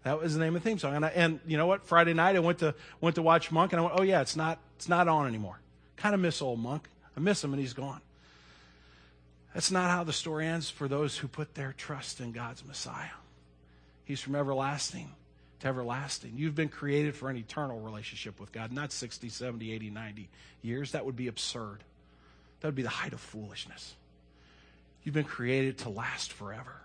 That 0.02 0.20
was 0.20 0.34
the 0.34 0.40
name 0.40 0.56
of 0.56 0.62
the 0.62 0.68
theme 0.68 0.78
song. 0.78 0.96
And, 0.96 1.04
I, 1.04 1.08
and 1.08 1.40
you 1.46 1.56
know 1.56 1.66
what? 1.66 1.84
Friday 1.84 2.14
night, 2.14 2.34
I 2.34 2.40
went 2.40 2.58
to, 2.58 2.74
went 3.00 3.16
to 3.16 3.22
watch 3.22 3.52
Monk, 3.52 3.72
and 3.72 3.80
I 3.80 3.84
went, 3.84 3.94
oh, 3.98 4.02
yeah, 4.02 4.20
it's 4.20 4.36
not, 4.36 4.58
it's 4.76 4.88
not 4.88 5.08
on 5.08 5.26
anymore. 5.26 5.60
Kind 5.96 6.14
of 6.14 6.20
miss 6.20 6.42
old 6.42 6.58
Monk. 6.58 6.88
I 7.16 7.20
miss 7.20 7.44
him, 7.44 7.52
and 7.52 7.60
he's 7.60 7.74
gone. 7.74 8.00
That's 9.54 9.70
not 9.70 9.90
how 9.90 10.04
the 10.04 10.12
story 10.12 10.46
ends 10.46 10.70
for 10.70 10.88
those 10.88 11.18
who 11.18 11.28
put 11.28 11.54
their 11.54 11.74
trust 11.76 12.20
in 12.20 12.32
God's 12.32 12.64
Messiah. 12.64 13.10
He's 14.04 14.20
from 14.20 14.34
everlasting 14.34 15.10
to 15.60 15.68
everlasting. 15.68 16.32
You've 16.36 16.54
been 16.54 16.68
created 16.68 17.14
for 17.14 17.28
an 17.28 17.36
eternal 17.36 17.78
relationship 17.80 18.40
with 18.40 18.52
God, 18.52 18.72
not 18.72 18.92
60, 18.92 19.28
70, 19.28 19.72
80, 19.72 19.90
90 19.90 20.28
years. 20.62 20.92
That 20.92 21.04
would 21.04 21.16
be 21.16 21.26
absurd. 21.26 21.84
That 22.60 22.68
would 22.68 22.74
be 22.74 22.82
the 22.82 22.88
height 22.88 23.12
of 23.12 23.20
foolishness. 23.20 23.94
You've 25.02 25.14
been 25.14 25.24
created 25.24 25.78
to 25.78 25.90
last 25.90 26.32
forever 26.32 26.80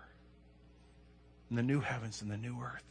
in 1.50 1.56
the 1.56 1.62
new 1.62 1.80
heavens 1.80 2.22
and 2.22 2.30
the 2.30 2.36
new 2.36 2.56
earth. 2.62 2.84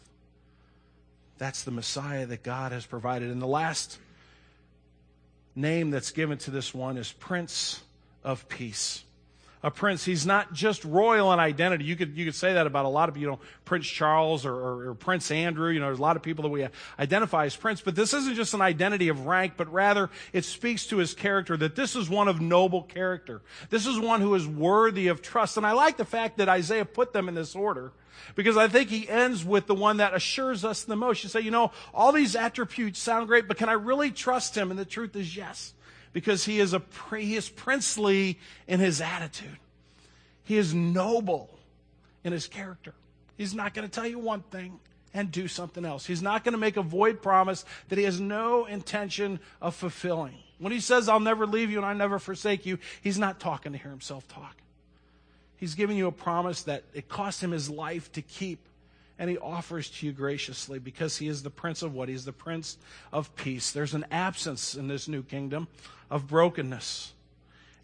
That's 1.37 1.63
the 1.63 1.71
Messiah 1.71 2.25
that 2.25 2.43
God 2.43 2.71
has 2.71 2.85
provided. 2.85 3.31
And 3.31 3.41
the 3.41 3.47
last 3.47 3.99
name 5.55 5.91
that's 5.91 6.11
given 6.11 6.37
to 6.39 6.51
this 6.51 6.73
one 6.73 6.97
is 6.97 7.11
Prince 7.11 7.81
of 8.23 8.47
Peace 8.49 9.04
a 9.65 9.71
prince. 9.71 10.05
He's 10.05 10.27
not 10.27 10.53
just 10.53 10.85
royal 10.85 11.33
in 11.33 11.39
identity. 11.39 11.85
You 11.85 11.95
could, 11.95 12.15
you 12.15 12.23
could 12.23 12.35
say 12.35 12.53
that 12.53 12.67
about 12.67 12.85
a 12.85 12.87
lot 12.87 13.09
of, 13.09 13.17
you 13.17 13.25
know, 13.25 13.39
Prince 13.65 13.87
Charles 13.87 14.45
or, 14.45 14.53
or, 14.53 14.89
or, 14.89 14.93
Prince 14.93 15.31
Andrew. 15.31 15.71
You 15.71 15.79
know, 15.79 15.87
there's 15.87 15.97
a 15.97 16.03
lot 16.03 16.15
of 16.15 16.21
people 16.21 16.43
that 16.43 16.49
we 16.49 16.63
uh, 16.63 16.69
identify 16.99 17.45
as 17.45 17.55
prince, 17.55 17.81
but 17.81 17.95
this 17.95 18.13
isn't 18.13 18.35
just 18.35 18.53
an 18.53 18.61
identity 18.61 19.07
of 19.07 19.25
rank, 19.25 19.53
but 19.57 19.73
rather 19.73 20.11
it 20.33 20.45
speaks 20.45 20.85
to 20.85 20.97
his 20.97 21.15
character 21.15 21.57
that 21.57 21.75
this 21.75 21.95
is 21.95 22.07
one 22.07 22.27
of 22.27 22.39
noble 22.39 22.83
character. 22.83 23.41
This 23.71 23.87
is 23.87 23.97
one 23.99 24.21
who 24.21 24.35
is 24.35 24.47
worthy 24.47 25.07
of 25.07 25.23
trust. 25.23 25.57
And 25.57 25.65
I 25.65 25.71
like 25.71 25.97
the 25.97 26.05
fact 26.05 26.37
that 26.37 26.47
Isaiah 26.47 26.85
put 26.85 27.11
them 27.11 27.27
in 27.27 27.33
this 27.33 27.55
order 27.55 27.91
because 28.35 28.57
I 28.57 28.67
think 28.67 28.91
he 28.91 29.09
ends 29.09 29.43
with 29.43 29.65
the 29.65 29.73
one 29.73 29.97
that 29.97 30.13
assures 30.13 30.63
us 30.63 30.83
the 30.83 30.95
most. 30.95 31.23
You 31.23 31.29
say, 31.29 31.41
you 31.41 31.49
know, 31.49 31.71
all 31.91 32.11
these 32.11 32.35
attributes 32.35 32.99
sound 32.99 33.25
great, 33.25 33.47
but 33.47 33.57
can 33.57 33.69
I 33.69 33.73
really 33.73 34.11
trust 34.11 34.55
him? 34.55 34.69
And 34.69 34.79
the 34.79 34.85
truth 34.85 35.15
is 35.15 35.35
yes 35.35 35.73
because 36.15 36.45
he 36.45 36.61
is, 36.61 36.73
a, 36.73 36.81
he 37.17 37.35
is 37.35 37.49
princely 37.49 38.39
in 38.69 38.79
his 38.79 39.01
attitude. 39.01 39.57
He 40.45 40.55
is 40.55 40.73
noble 40.73 41.49
in 42.23 42.31
his 42.31 42.47
character. 42.47 42.93
He's 43.37 43.53
not 43.53 43.73
going 43.73 43.85
to 43.85 43.93
tell 43.93 44.07
you 44.07 44.17
one 44.17 44.39
thing 44.43 44.79
and 45.13 45.29
do 45.29 45.49
something 45.49 45.83
else. 45.83 46.05
He's 46.05 46.21
not 46.21 46.45
going 46.45 46.53
to 46.53 46.57
make 46.57 46.77
a 46.77 46.81
void 46.81 47.21
promise 47.21 47.65
that 47.89 47.97
he 47.97 48.05
has 48.05 48.21
no 48.21 48.63
intention 48.63 49.41
of 49.61 49.75
fulfilling. 49.75 50.35
When 50.57 50.71
he 50.71 50.79
says, 50.79 51.09
I'll 51.09 51.19
never 51.19 51.45
leave 51.45 51.69
you 51.69 51.79
and 51.79 51.85
I 51.85 51.91
never 51.91 52.17
forsake 52.17 52.65
you, 52.65 52.79
he's 53.01 53.19
not 53.19 53.41
talking 53.41 53.73
to 53.73 53.77
hear 53.77 53.91
himself 53.91 54.25
talk. 54.29 54.55
He's 55.57 55.75
giving 55.75 55.97
you 55.97 56.07
a 56.07 56.13
promise 56.13 56.63
that 56.63 56.85
it 56.93 57.09
cost 57.09 57.43
him 57.43 57.51
his 57.51 57.69
life 57.69 58.09
to 58.13 58.21
keep 58.21 58.59
and 59.17 59.29
he 59.29 59.37
offers 59.37 59.89
to 59.89 60.05
you 60.05 60.11
graciously 60.11 60.79
because 60.79 61.17
he 61.17 61.27
is 61.27 61.43
the 61.43 61.49
prince 61.49 61.81
of 61.81 61.93
what? 61.93 62.09
He's 62.09 62.25
the 62.25 62.33
prince 62.33 62.77
of 63.13 63.35
peace. 63.35 63.71
There's 63.71 63.93
an 63.93 64.05
absence 64.11 64.75
in 64.75 64.87
this 64.87 65.07
new 65.07 65.23
kingdom 65.23 65.67
of 66.09 66.27
brokenness 66.27 67.13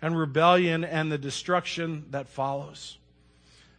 and 0.02 0.18
rebellion 0.18 0.84
and 0.84 1.12
the 1.12 1.18
destruction 1.18 2.06
that 2.12 2.28
follows. 2.28 2.98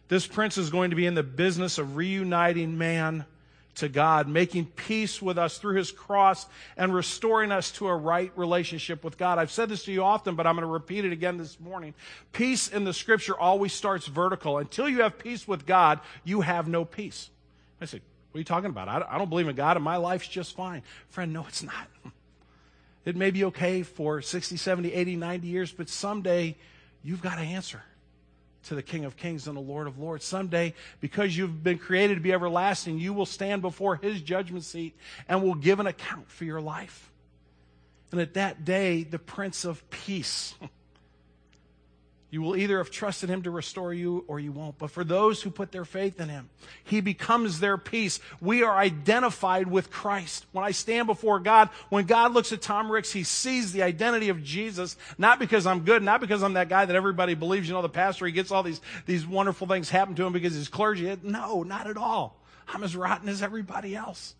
This 0.07 0.25
prince 0.25 0.57
is 0.57 0.69
going 0.69 0.89
to 0.89 0.95
be 0.95 1.05
in 1.05 1.15
the 1.15 1.23
business 1.23 1.77
of 1.77 1.95
reuniting 1.95 2.77
man 2.77 3.25
to 3.75 3.89
God, 3.89 4.27
making 4.27 4.65
peace 4.65 5.21
with 5.21 5.37
us 5.37 5.57
through 5.57 5.75
his 5.75 5.91
cross 5.91 6.45
and 6.77 6.93
restoring 6.93 7.51
us 7.51 7.71
to 7.71 7.87
a 7.87 7.95
right 7.95 8.31
relationship 8.35 9.03
with 9.03 9.17
God. 9.17 9.39
I've 9.39 9.51
said 9.51 9.69
this 9.69 9.85
to 9.85 9.91
you 9.91 10.03
often, 10.03 10.35
but 10.35 10.45
I'm 10.45 10.55
going 10.55 10.67
to 10.67 10.71
repeat 10.71 11.05
it 11.05 11.11
again 11.11 11.37
this 11.37 11.59
morning. 11.59 11.93
Peace 12.31 12.67
in 12.67 12.83
the 12.83 12.93
scripture 12.93 13.37
always 13.37 13.73
starts 13.73 14.05
vertical. 14.05 14.59
Until 14.59 14.87
you 14.87 15.01
have 15.01 15.17
peace 15.17 15.47
with 15.47 15.65
God, 15.65 15.99
you 16.23 16.41
have 16.41 16.67
no 16.67 16.85
peace. 16.85 17.29
I 17.83 17.85
said, 17.85 18.01
what 18.31 18.37
are 18.37 18.41
you 18.41 18.45
talking 18.45 18.69
about? 18.69 18.87
I 18.87 19.17
don't 19.17 19.29
believe 19.29 19.47
in 19.47 19.55
God 19.55 19.77
and 19.77 19.83
my 19.83 19.97
life's 19.97 20.27
just 20.27 20.55
fine. 20.55 20.81
Friend, 21.09 21.31
no, 21.31 21.45
it's 21.47 21.63
not. 21.63 21.87
It 23.05 23.17
may 23.17 23.31
be 23.31 23.43
okay 23.43 23.83
for 23.83 24.21
60, 24.21 24.55
70, 24.55 24.93
80, 24.93 25.17
90 25.17 25.45
years, 25.45 25.73
but 25.73 25.89
someday 25.89 26.55
you've 27.03 27.21
got 27.21 27.35
to 27.35 27.41
answer 27.41 27.81
to 28.63 28.75
the 28.75 28.81
King 28.81 29.03
of 29.03 29.17
Kings 29.17 29.47
and 29.47 29.57
the 29.57 29.61
Lord 29.61 29.87
of 29.87 29.99
Lords. 29.99 30.23
Someday, 30.23 30.73
because 31.01 31.35
you've 31.35 31.63
been 31.63 31.77
created 31.77 32.15
to 32.15 32.21
be 32.21 32.31
everlasting, 32.31 32.99
you 32.99 33.13
will 33.13 33.25
stand 33.25 33.61
before 33.61 33.97
His 33.97 34.21
judgment 34.21 34.63
seat 34.63 34.95
and 35.27 35.43
will 35.43 35.55
give 35.55 35.81
an 35.81 35.87
account 35.87 36.31
for 36.31 36.45
your 36.45 36.61
life. 36.61 37.11
And 38.11 38.21
at 38.21 38.35
that 38.35 38.63
day, 38.63 39.03
the 39.03 39.19
Prince 39.19 39.65
of 39.65 39.89
Peace 39.89 40.55
You 42.33 42.41
will 42.41 42.55
either 42.55 42.79
have 42.79 42.89
trusted 42.89 43.29
him 43.29 43.43
to 43.43 43.51
restore 43.51 43.93
you 43.93 44.25
or 44.27 44.39
you 44.39 44.51
won't. 44.51 44.79
But 44.79 44.89
for 44.89 45.03
those 45.03 45.43
who 45.43 45.51
put 45.51 45.71
their 45.71 45.85
faith 45.85 46.19
in 46.19 46.29
him, 46.29 46.49
he 46.83 46.99
becomes 46.99 47.59
their 47.59 47.77
peace. 47.77 48.19
We 48.41 48.63
are 48.63 48.75
identified 48.75 49.67
with 49.67 49.91
Christ. 49.91 50.47
When 50.51 50.65
I 50.65 50.71
stand 50.71 51.05
before 51.05 51.39
God, 51.39 51.69
when 51.89 52.05
God 52.05 52.33
looks 52.33 52.51
at 52.51 52.59
Tom 52.59 52.91
Ricks, 52.91 53.11
he 53.11 53.21
sees 53.23 53.71
the 53.71 53.83
identity 53.83 54.29
of 54.29 54.43
Jesus, 54.43 54.97
not 55.19 55.37
because 55.37 55.67
I'm 55.67 55.81
good, 55.81 56.01
not 56.01 56.21
because 56.21 56.41
I'm 56.41 56.53
that 56.53 56.69
guy 56.69 56.85
that 56.85 56.95
everybody 56.95 57.35
believes, 57.35 57.67
you 57.67 57.75
know, 57.75 57.83
the 57.83 57.87
pastor, 57.87 58.25
he 58.25 58.31
gets 58.31 58.49
all 58.49 58.63
these, 58.63 58.81
these 59.05 59.27
wonderful 59.27 59.67
things 59.67 59.91
happen 59.91 60.15
to 60.15 60.25
him 60.25 60.33
because 60.33 60.55
he's 60.55 60.69
clergy. 60.69 61.15
No, 61.21 61.61
not 61.61 61.85
at 61.85 61.97
all. 61.97 62.41
I'm 62.67 62.81
as 62.81 62.95
rotten 62.95 63.29
as 63.29 63.43
everybody 63.43 63.95
else. 63.95 64.33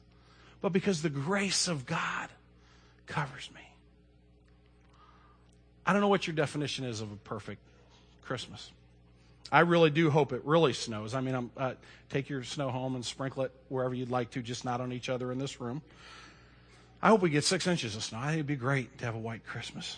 But 0.61 0.73
because 0.73 1.03
the 1.03 1.11
grace 1.11 1.67
of 1.67 1.85
God 1.85 2.29
covers 3.05 3.51
me. 3.53 3.61
I 5.85 5.93
don't 5.93 6.01
know 6.01 6.07
what 6.07 6.25
your 6.25 6.35
definition 6.35 6.85
is 6.85 6.99
of 6.99 7.11
a 7.11 7.17
perfect 7.17 7.61
Christmas. 8.25 8.71
I 9.51 9.59
really 9.59 9.89
do 9.89 10.09
hope 10.09 10.33
it 10.33 10.41
really 10.45 10.73
snows. 10.73 11.13
I 11.13 11.21
mean, 11.21 11.51
uh, 11.57 11.73
take 12.09 12.29
your 12.29 12.43
snow 12.43 12.69
home 12.69 12.95
and 12.95 13.05
sprinkle 13.05 13.43
it 13.43 13.51
wherever 13.69 13.93
you'd 13.93 14.09
like 14.09 14.31
to, 14.31 14.41
just 14.41 14.65
not 14.65 14.81
on 14.81 14.91
each 14.91 15.09
other 15.09 15.31
in 15.31 15.37
this 15.37 15.61
room. 15.61 15.81
I 17.01 17.09
hope 17.09 17.21
we 17.21 17.29
get 17.29 17.43
six 17.43 17.67
inches 17.67 17.95
of 17.95 18.03
snow. 18.03 18.29
It'd 18.29 18.47
be 18.47 18.55
great 18.55 18.97
to 18.99 19.05
have 19.05 19.13
a 19.13 19.19
white 19.19 19.45
Christmas. 19.45 19.97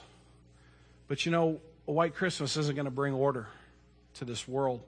But 1.08 1.26
you 1.26 1.32
know, 1.32 1.62
a 1.88 1.92
white 1.92 2.16
Christmas 2.16 2.58
isn't 2.58 2.76
going 2.76 2.86
to 2.86 2.92
bring 2.92 3.14
order 3.14 3.48
to 4.16 4.26
this 4.26 4.48
world. 4.48 4.82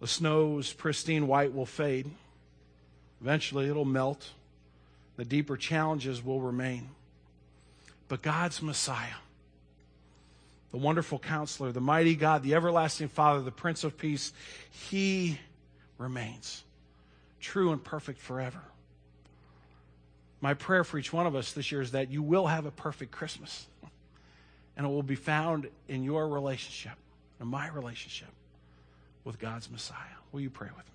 The 0.00 0.06
snow's 0.06 0.72
pristine 0.72 1.26
white 1.26 1.54
will 1.54 1.66
fade. 1.66 2.10
Eventually, 3.20 3.68
it'll 3.68 3.84
melt. 3.84 4.30
The 5.16 5.24
deeper 5.24 5.56
challenges 5.56 6.22
will 6.22 6.40
remain. 6.40 6.90
But 8.08 8.20
God's 8.20 8.60
Messiah 8.60 9.23
the 10.74 10.80
wonderful 10.80 11.20
counselor, 11.20 11.70
the 11.70 11.80
mighty 11.80 12.16
God, 12.16 12.42
the 12.42 12.56
everlasting 12.56 13.06
Father, 13.06 13.40
the 13.42 13.52
Prince 13.52 13.84
of 13.84 13.96
Peace, 13.96 14.32
he 14.90 15.38
remains 15.98 16.64
true 17.40 17.70
and 17.70 17.82
perfect 17.82 18.20
forever. 18.20 18.58
My 20.40 20.54
prayer 20.54 20.82
for 20.82 20.98
each 20.98 21.12
one 21.12 21.28
of 21.28 21.36
us 21.36 21.52
this 21.52 21.70
year 21.70 21.80
is 21.80 21.92
that 21.92 22.10
you 22.10 22.24
will 22.24 22.48
have 22.48 22.66
a 22.66 22.72
perfect 22.72 23.12
Christmas. 23.12 23.68
And 24.76 24.84
it 24.84 24.88
will 24.88 25.04
be 25.04 25.14
found 25.14 25.68
in 25.86 26.02
your 26.02 26.26
relationship, 26.26 26.98
in 27.40 27.46
my 27.46 27.68
relationship 27.68 28.30
with 29.22 29.38
God's 29.38 29.70
Messiah. 29.70 30.18
Will 30.32 30.40
you 30.40 30.50
pray 30.50 30.70
with 30.76 30.86
me? 30.86 30.93